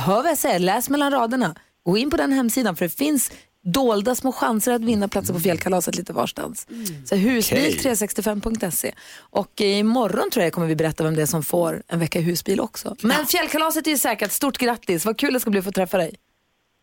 Hör 0.00 0.14
vad 0.22 0.30
jag 0.30 0.38
säger, 0.38 0.58
läs 0.58 0.90
mellan 0.90 1.12
raderna. 1.12 1.54
Gå 1.84 1.96
in 1.98 2.10
på 2.10 2.16
den 2.16 2.32
hemsidan 2.32 2.76
för 2.76 2.84
det 2.84 2.90
finns 2.90 3.32
dolda 3.64 4.14
små 4.14 4.32
chanser 4.32 4.72
att 4.72 4.82
vinna 4.84 5.08
platser 5.08 5.34
på 5.34 5.40
fjällkalaset 5.40 5.96
lite 5.96 6.12
varstans. 6.12 6.66
Så 7.04 7.14
husbil365.se. 7.14 8.92
Och 9.18 9.60
imorgon 9.60 10.30
tror 10.30 10.44
jag 10.44 10.52
kommer 10.52 10.66
vi 10.66 10.76
berätta 10.76 11.04
vem 11.04 11.14
det 11.16 11.22
är 11.22 11.26
som 11.26 11.42
får 11.42 11.82
en 11.88 11.98
vecka 11.98 12.18
i 12.18 12.22
husbil 12.22 12.60
också. 12.60 12.96
Men 13.02 13.26
fjällkalaset 13.26 13.86
är 13.86 13.90
ju 13.90 13.98
säkert. 13.98 14.32
Stort 14.32 14.58
grattis. 14.58 15.04
Vad 15.06 15.18
kul 15.18 15.32
det 15.34 15.40
ska 15.40 15.50
bli 15.50 15.58
att 15.58 15.64
få 15.64 15.72
träffa 15.72 15.98
dig. 15.98 16.14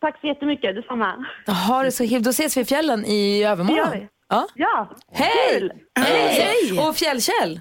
Tack 0.00 0.20
så 0.20 0.26
jättemycket, 0.26 0.74
detsamma. 0.74 1.26
Ha 1.66 1.82
det 1.82 1.92
så 1.92 2.04
himla. 2.04 2.24
Då 2.24 2.30
ses 2.30 2.56
vi 2.56 2.60
i 2.60 2.64
fjällen 2.64 3.04
i 3.04 3.44
övermorgon. 3.44 4.08
Ja. 4.28 4.48
Ja, 4.54 4.96
Hej! 5.12 5.70
Hej! 5.98 6.78
Och 6.80 6.96
Fjällkäll? 6.96 7.60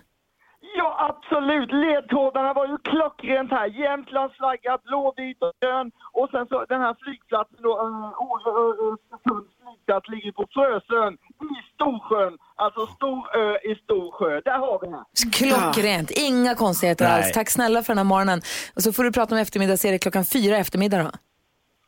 Ja, 0.77 0.89
absolut. 1.10 1.71
Ledtrådarna 1.71 2.53
var 2.53 2.67
ju 2.67 2.77
klockrent 2.77 3.51
här. 3.51 3.67
Jämtlands 3.67 4.36
flagga, 4.38 4.77
blå, 4.84 5.13
vit 5.17 5.41
och 5.41 5.53
grön. 5.62 5.91
Och 6.12 6.27
sen 6.31 6.45
så 6.47 6.65
den 6.65 6.81
här 6.81 6.95
flygplatsen 7.03 7.62
då, 7.62 7.73
uh, 7.86 8.93
Östersunds 8.93 9.49
flygplats 9.62 10.07
ligger 10.10 10.31
på 10.31 10.43
Frösön 10.53 11.13
i 11.57 11.60
Storsjön. 11.73 12.38
Alltså 12.55 12.86
stor 12.86 13.38
ö 13.38 13.57
i 13.71 13.75
stor 13.84 14.12
sjö. 14.12 14.41
Där 14.45 14.60
har 14.65 14.79
vi 14.81 14.88
det. 14.95 15.03
Klockrent. 15.38 16.12
Inga 16.12 16.55
konstigheter 16.55 17.05
Nej. 17.05 17.13
alls. 17.13 17.31
Tack 17.31 17.49
snälla 17.49 17.84
för 17.84 17.93
den 17.93 17.97
här 17.97 18.05
morgonen. 18.13 18.41
Och 18.75 18.81
så 18.84 18.93
får 18.93 19.03
du 19.03 19.12
prata 19.12 19.36
om 19.36 19.41
eftermiddagsserie 19.41 19.99
klockan 19.99 20.25
fyra 20.25 20.57
eftermiddag 20.57 20.97
då. 21.03 21.12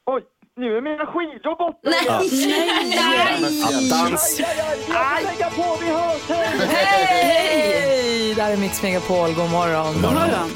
Oj, 0.06 0.24
nu 0.58 0.78
är 0.78 0.82
mina 0.82 1.06
skidor 1.06 1.56
borta 1.58 1.78
Nej, 1.84 2.06
nej, 3.42 3.64
Attans. 3.64 4.40
Aj, 4.40 4.46
aj, 4.46 4.86
aj, 4.90 5.38
jag 5.40 5.52
får 5.52 5.62
lägga 5.64 5.74
på. 5.74 5.78
Vi 5.82 5.90
hörs. 5.90 6.22
Hej! 6.30 6.68
Hej! 6.68 7.06
Hej! 7.06 8.34
Där 8.36 8.52
är 8.52 8.58
Mix 8.58 8.84
Megapol. 8.84 9.34
God 9.34 9.52
morgon. 9.52 9.94
God 9.94 10.14
morgon. 10.14 10.50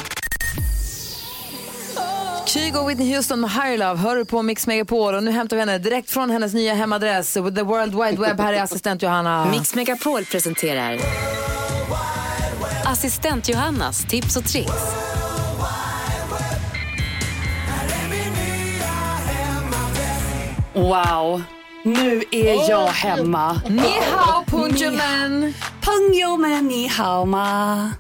Kygo 2.46 2.80
och 2.80 2.90
Whitney 2.90 3.16
Houston 3.16 3.42
med 3.42 3.52
Higher 3.52 3.78
Love 3.78 4.00
hör 4.00 4.16
du 4.16 4.26
på 4.26 4.42
Mix 4.42 4.68
Megapol 4.68 5.16
och 5.16 5.24
nu 5.24 5.32
hämtar 5.32 5.56
vi 5.56 5.60
henne 5.60 5.78
direkt 5.78 6.12
från 6.12 6.30
hennes 6.30 6.54
nya 6.54 6.74
hemadress 6.74 7.34
The 7.34 7.40
World 7.40 7.96
Wide 7.96 8.22
Web. 8.22 8.40
Här 8.40 8.54
är 8.54 8.62
assistent 8.62 9.02
Johanna. 9.02 9.46
Mix 9.52 9.76
Megapol 9.76 10.26
presenterar 10.26 11.00
Assistent 12.86 13.50
Johannas 13.50 14.06
tips 14.06 14.38
och 14.38 14.46
tricks. 14.46 15.07
Wow. 20.78 21.44
Nu 21.84 22.24
är 22.32 22.70
jag 22.70 22.88
hemma. 22.88 23.62
Ni 23.70 24.00
hao 24.12 24.44
punjomen. 24.46 25.54
Punjomen 25.82 26.68
ni 26.68 26.88
hao 26.88 27.26
ma. 27.26 27.92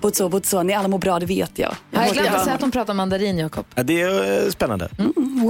Butso, 0.00 0.28
butso. 0.28 0.62
Ni 0.62 0.74
alla 0.74 0.88
mår 0.88 0.98
bra, 0.98 1.18
det 1.18 1.26
vet 1.26 1.58
jag. 1.58 1.74
Jag 1.90 2.06
jag 2.06 2.12
glömde 2.12 2.40
säga 2.40 2.54
att 2.54 2.60
de 2.60 2.70
pratar 2.70 2.94
mandarin, 2.94 3.38
Jakob. 3.38 3.66
Ja, 3.74 3.82
det 3.82 4.00
är 4.00 4.44
eh, 4.44 4.50
spännande. 4.50 4.88
Mm. 4.98 5.12
mm. 5.16 5.44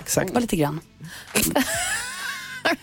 Exakt. 0.00 0.32
Bara 0.32 0.40
lite 0.40 0.56
grann. 0.56 0.80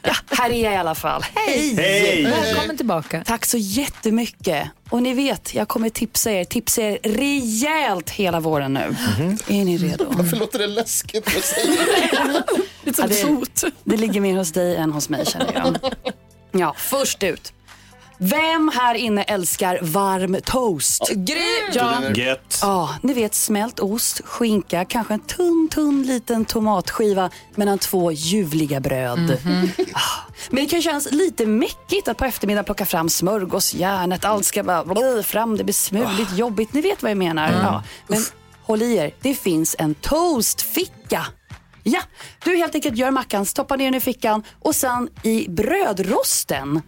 Ja, 0.02 0.13
här 0.30 0.50
är 0.50 0.63
jag 0.63 0.74
i 0.74 0.78
alla 0.78 0.96
fall. 0.96 1.26
Hej! 1.36 1.76
Hej! 1.76 2.24
Välkommen 2.24 2.78
tillbaka. 2.78 3.24
Tack 3.26 3.46
så 3.46 3.58
jättemycket. 3.58 4.67
Och 4.89 5.04
ni 5.04 5.13
vet, 5.13 5.54
jag 5.54 5.67
kommer 5.67 5.89
tipsa 5.89 6.32
er, 6.32 6.44
tipsa 6.44 6.82
er 6.82 7.00
rejält 7.04 8.10
hela 8.10 8.39
våren 8.39 8.74
nu. 8.74 8.96
Är 9.48 9.65
ni 9.65 9.78
redo? 9.78 10.06
Varför 10.10 10.38
låter 10.38 10.60
det 10.60 10.67
läskigt 10.67 11.26
när 11.26 11.34
du 11.36 11.41
säger 11.41 11.67
det? 11.67 12.44
Det, 12.84 12.98
ja, 12.98 13.08
det, 13.08 13.72
det 13.84 13.98
ligger 13.98 14.22
mer 14.22 14.38
hos 14.38 14.52
dig 14.52 14.76
än 14.76 14.91
hos 14.91 15.10
mig 15.10 15.26
känner 15.26 15.54
jag. 15.54 15.78
Ja, 16.52 16.74
först 16.78 17.24
ut. 17.24 17.54
Vem 18.24 18.72
här 18.74 18.96
inne 18.96 19.24
älskar 19.24 19.80
varm 19.82 20.38
toast? 20.46 21.10
Gry! 21.10 21.70
Ja. 21.74 22.02
Gött. 22.16 22.60
Ja, 22.62 22.96
ni 23.04 23.14
vet 23.14 23.36
smält 23.36 23.80
ost, 23.80 24.22
skinka, 24.26 24.86
kanske 24.86 25.14
en 25.14 25.20
tunn, 25.20 25.70
tunn 25.72 26.04
liten 26.04 26.46
tomatskiva 26.46 27.30
mellan 27.56 27.78
två 27.80 28.12
ljuvliga 28.12 28.80
bröd. 28.80 29.38
Ah, 29.94 30.00
Men 30.50 30.64
det 30.64 30.70
kan 30.70 30.82
kännas 30.82 31.12
lite 31.12 31.46
mäckigt 31.46 32.08
att 32.08 32.18
på 32.18 32.26
eftermiddagen 32.26 32.66
plocka 32.66 32.86
fram 32.86 33.10
smörgåsjärnet. 33.10 34.26
Allt 34.26 34.46
ska 34.46 34.64
bara 34.64 35.24
fram, 35.24 35.58
det 35.58 35.64
blir 35.64 35.74
smuligt, 35.74 36.38
jobbigt. 36.38 36.74
Ni 36.74 36.82
vet 36.82 37.02
vad 37.02 37.12
jag 37.12 37.18
menar. 37.18 37.52
Ja. 37.52 37.84
Men 38.08 38.20
håll 38.64 38.82
i 38.82 38.96
er, 38.96 39.12
det 39.22 39.36
finns 39.36 39.76
en 39.80 39.96
toastficka. 39.96 41.26
Ja, 41.84 42.02
du 42.44 42.56
helt 42.58 42.76
enkelt 42.76 42.98
gör 42.98 43.12
mackan, 43.12 43.46
stoppar 43.46 43.78
ner 43.78 43.86
den 43.86 43.96
i 43.96 44.00
fickan 44.00 44.44
och 44.60 44.76
sen 44.76 45.10
i 45.24 45.48
brödrosten 45.50 46.82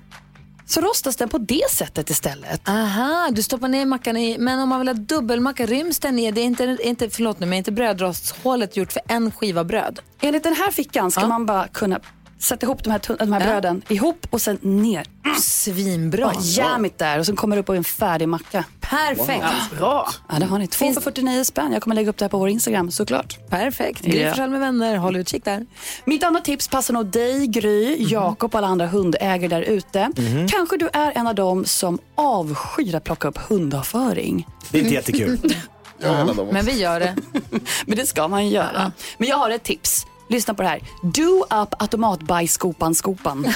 så 0.74 0.82
rostas 0.82 1.16
den 1.16 1.30
på 1.30 1.38
det 1.38 1.72
sättet 1.72 2.10
istället. 2.10 2.70
Aha, 2.70 3.30
du 3.32 3.44
stoppar 3.44 3.68
ner 3.68 3.86
mackan 3.86 4.18
i, 4.18 4.38
men 4.38 4.60
om 4.60 4.70
man 4.70 4.80
vill 4.80 4.88
ha 4.88 4.96
dubbelmacka, 4.96 5.66
ryms 5.66 6.00
den 6.00 6.16
ner? 6.16 6.32
Det 6.32 6.42
är 6.42 6.46
inte, 6.46 6.78
inte, 6.84 7.10
förlåt 7.10 7.40
nu, 7.40 7.46
men 7.46 7.58
inte 7.58 7.72
brödrostshålet 7.72 8.78
gjort 8.78 8.94
för 8.94 9.02
en 9.08 9.32
skiva 9.32 9.64
bröd? 9.64 10.00
Enligt 10.22 10.44
den 10.44 10.56
här 10.56 10.72
fickan 10.72 11.12
ska 11.12 11.28
man 11.28 11.46
bara 11.46 11.68
kunna 11.68 12.00
sätta 12.44 12.66
ihop 12.66 12.84
de 12.84 12.90
här, 12.90 13.02
de 13.20 13.34
här 13.34 13.40
Ja. 13.40 13.46
bröden 13.46 13.82
ihop 13.88 14.28
och 14.30 14.42
sen 14.42 14.58
ner. 14.62 15.06
Svinbra. 15.42 16.26
Och 16.28 16.34
jammigt 16.42 16.98
där 16.98 17.20
och 17.20 17.26
sen 17.26 17.36
kommer 17.36 17.56
det 17.56 17.60
upp 17.60 17.66
på 17.66 17.74
en 17.74 17.84
färdig 17.84 18.28
macka. 18.30 18.64
Perfekt. 18.82 19.46
Bra. 19.80 20.10
Ja, 20.30 20.40
det 20.40 20.46
har 20.46 20.58
ni. 20.60 20.68
Två 20.68 20.94
för 20.94 21.02
49 21.02 21.44
spänn. 21.44 21.72
Jag 21.74 21.82
kommer 21.82 21.96
lägga 21.96 22.10
upp 22.10 22.18
det 22.18 22.26
här 22.26 22.30
på 22.30 22.38
vår 22.38 22.50
Instagram 22.50 22.92
såklart. 22.92 23.50
Perfekt. 23.50 24.02
Gry 24.02 24.22
Ja. 24.22 24.30
Forssell 24.30 24.50
med 24.50 24.60
vänner, 24.60 24.96
håll 24.98 25.16
utkik 25.16 25.46
där. 25.46 25.66
Mitt 26.06 26.24
andra 26.24 26.42
tips 26.42 26.68
passar 26.68 26.94
nog 26.94 27.06
dig, 27.06 27.48
Gry, 27.48 27.96
Jakob 28.10 28.54
och 28.54 28.58
alla 28.58 28.68
andra 28.68 28.88
hundägare 28.88 29.48
där 29.48 29.62
ute. 29.62 30.12
Mhm. 30.18 30.48
Kanske 30.48 30.78
du 30.78 30.90
är 30.94 31.12
en 31.16 31.28
av 31.28 31.36
dem 31.36 31.66
som 31.66 32.00
avskyr 32.16 32.96
att 32.96 33.04
plocka 33.04 33.28
upp 33.28 33.38
hundavföring. 33.38 34.48
Det 34.72 34.78
är 34.78 34.82
inte 34.82 34.94
jättekul. 34.94 35.40
Dem. 36.02 36.48
Men 36.52 36.66
vi 36.66 36.72
gör 36.80 37.00
det. 37.00 37.16
Men 37.86 37.98
det 37.98 38.06
ska 38.06 38.28
man 38.28 38.50
göra. 38.50 38.92
Men 39.18 39.30
jag 39.30 39.38
har 39.38 39.50
ett 39.50 39.64
tips. 39.64 40.06
Lyssna 40.28 40.54
på 40.54 40.62
det 40.62 40.68
här. 40.70 40.80
Do 41.02 41.44
up 41.64 41.82
automatbajsskopan 41.82 42.96
skopan. 42.96 43.48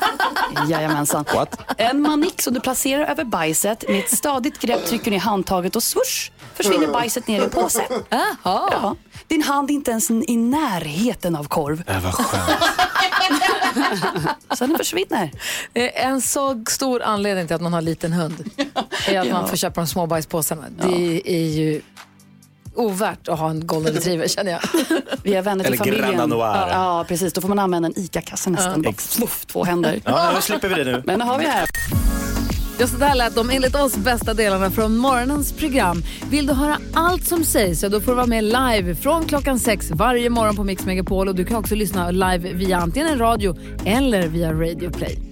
Jajamensan. 0.68 1.24
What? 1.34 1.60
En 1.78 2.02
manick 2.02 2.42
som 2.42 2.54
du 2.54 2.60
placerar 2.60 3.04
över 3.06 3.24
bajset 3.24 3.84
med 3.88 3.98
ett 3.98 4.10
stadigt 4.16 4.58
grepp 4.58 4.86
trycker 4.86 5.10
ner 5.10 5.18
handtaget 5.18 5.76
och 5.76 5.82
swoosh 5.82 6.30
försvinner 6.54 6.86
bajset 6.92 7.28
ner 7.28 7.40
i 7.40 7.44
en 7.44 7.50
påse. 7.50 7.82
Ja. 8.44 8.96
Din 9.28 9.42
hand 9.42 9.70
är 9.70 9.74
inte 9.74 9.90
ens 9.90 10.10
i 10.10 10.36
närheten 10.36 11.36
av 11.36 11.44
korv. 11.44 11.82
Äh, 11.86 12.00
vad 12.00 12.14
skönt. 12.14 12.62
Så 14.58 14.66
den 14.66 14.78
försvinner. 14.78 15.30
Eh, 15.74 16.06
En 16.06 16.20
så 16.20 16.64
stor 16.68 17.02
anledning 17.02 17.46
till 17.46 17.56
att 17.56 17.62
man 17.62 17.72
har 17.72 17.80
liten 17.82 18.12
hund 18.12 18.50
är 19.08 19.20
att 19.20 19.26
Ja. 19.26 19.32
man 19.32 19.48
får 19.48 19.56
köpa 19.56 19.80
de 19.80 19.86
små 19.86 20.06
bajspåsarna. 20.06 20.64
Det 20.70 21.22
är 21.32 21.46
ju 21.46 21.82
ovärt 22.74 23.28
att 23.28 23.38
ha 23.38 23.50
en 23.50 23.66
golden 23.66 23.94
retriever 23.94 24.28
känner 24.28 24.52
jag. 24.52 24.60
Vi 25.22 25.34
är 25.34 25.42
vänner 25.42 25.64
till 25.64 25.72
Eller 25.72 25.84
familjen. 25.84 26.08
Granda 26.08 26.26
Noir. 26.26 26.68
Ja, 26.70 27.04
precis. 27.08 27.32
Då 27.32 27.40
får 27.40 27.48
man 27.48 27.58
använda 27.58 27.86
en 27.88 27.98
ICA-kasse 27.98 28.50
nästan. 28.50 28.82
Bara 28.82 28.92
fluff, 28.92 29.46
två 29.46 29.64
händer. 29.64 30.00
Ja, 30.04 30.30
nu 30.34 30.40
slipper 30.40 30.68
vi 30.68 30.74
det 30.74 30.84
nu. 30.92 31.02
Men 31.06 31.18
nu 31.18 31.24
har 31.24 31.38
vi 31.38 31.44
det 31.44 31.50
här. 31.50 31.68
Ja, 32.78 32.86
så 32.86 32.96
där 32.96 33.14
lät 33.14 33.34
de 33.34 33.50
enligt 33.50 33.74
oss 33.74 33.96
bästa 33.96 34.34
delarna 34.34 34.70
från 34.70 34.96
morgonens 34.96 35.52
program. 35.52 36.02
Vill 36.30 36.46
du 36.46 36.52
höra 36.52 36.78
allt 36.94 37.26
som 37.26 37.44
sägs 37.44 37.80
så 37.80 37.88
då 37.88 38.00
får 38.00 38.12
du 38.12 38.16
vara 38.16 38.26
med 38.26 38.44
live 38.44 38.94
från 38.94 39.24
klockan 39.24 39.58
sex 39.58 39.90
varje 39.90 40.30
morgon 40.30 40.56
på 40.56 40.64
Mix 40.64 40.84
Megapol. 40.84 41.28
Och 41.28 41.34
du 41.34 41.44
kan 41.44 41.56
också 41.56 41.74
lyssna 41.74 42.10
live 42.10 42.52
via 42.52 42.76
antingen 42.78 43.08
en 43.08 43.18
radio 43.18 43.56
eller 43.84 44.28
via 44.28 44.52
Radio 44.52 44.90
Play. 44.90 45.31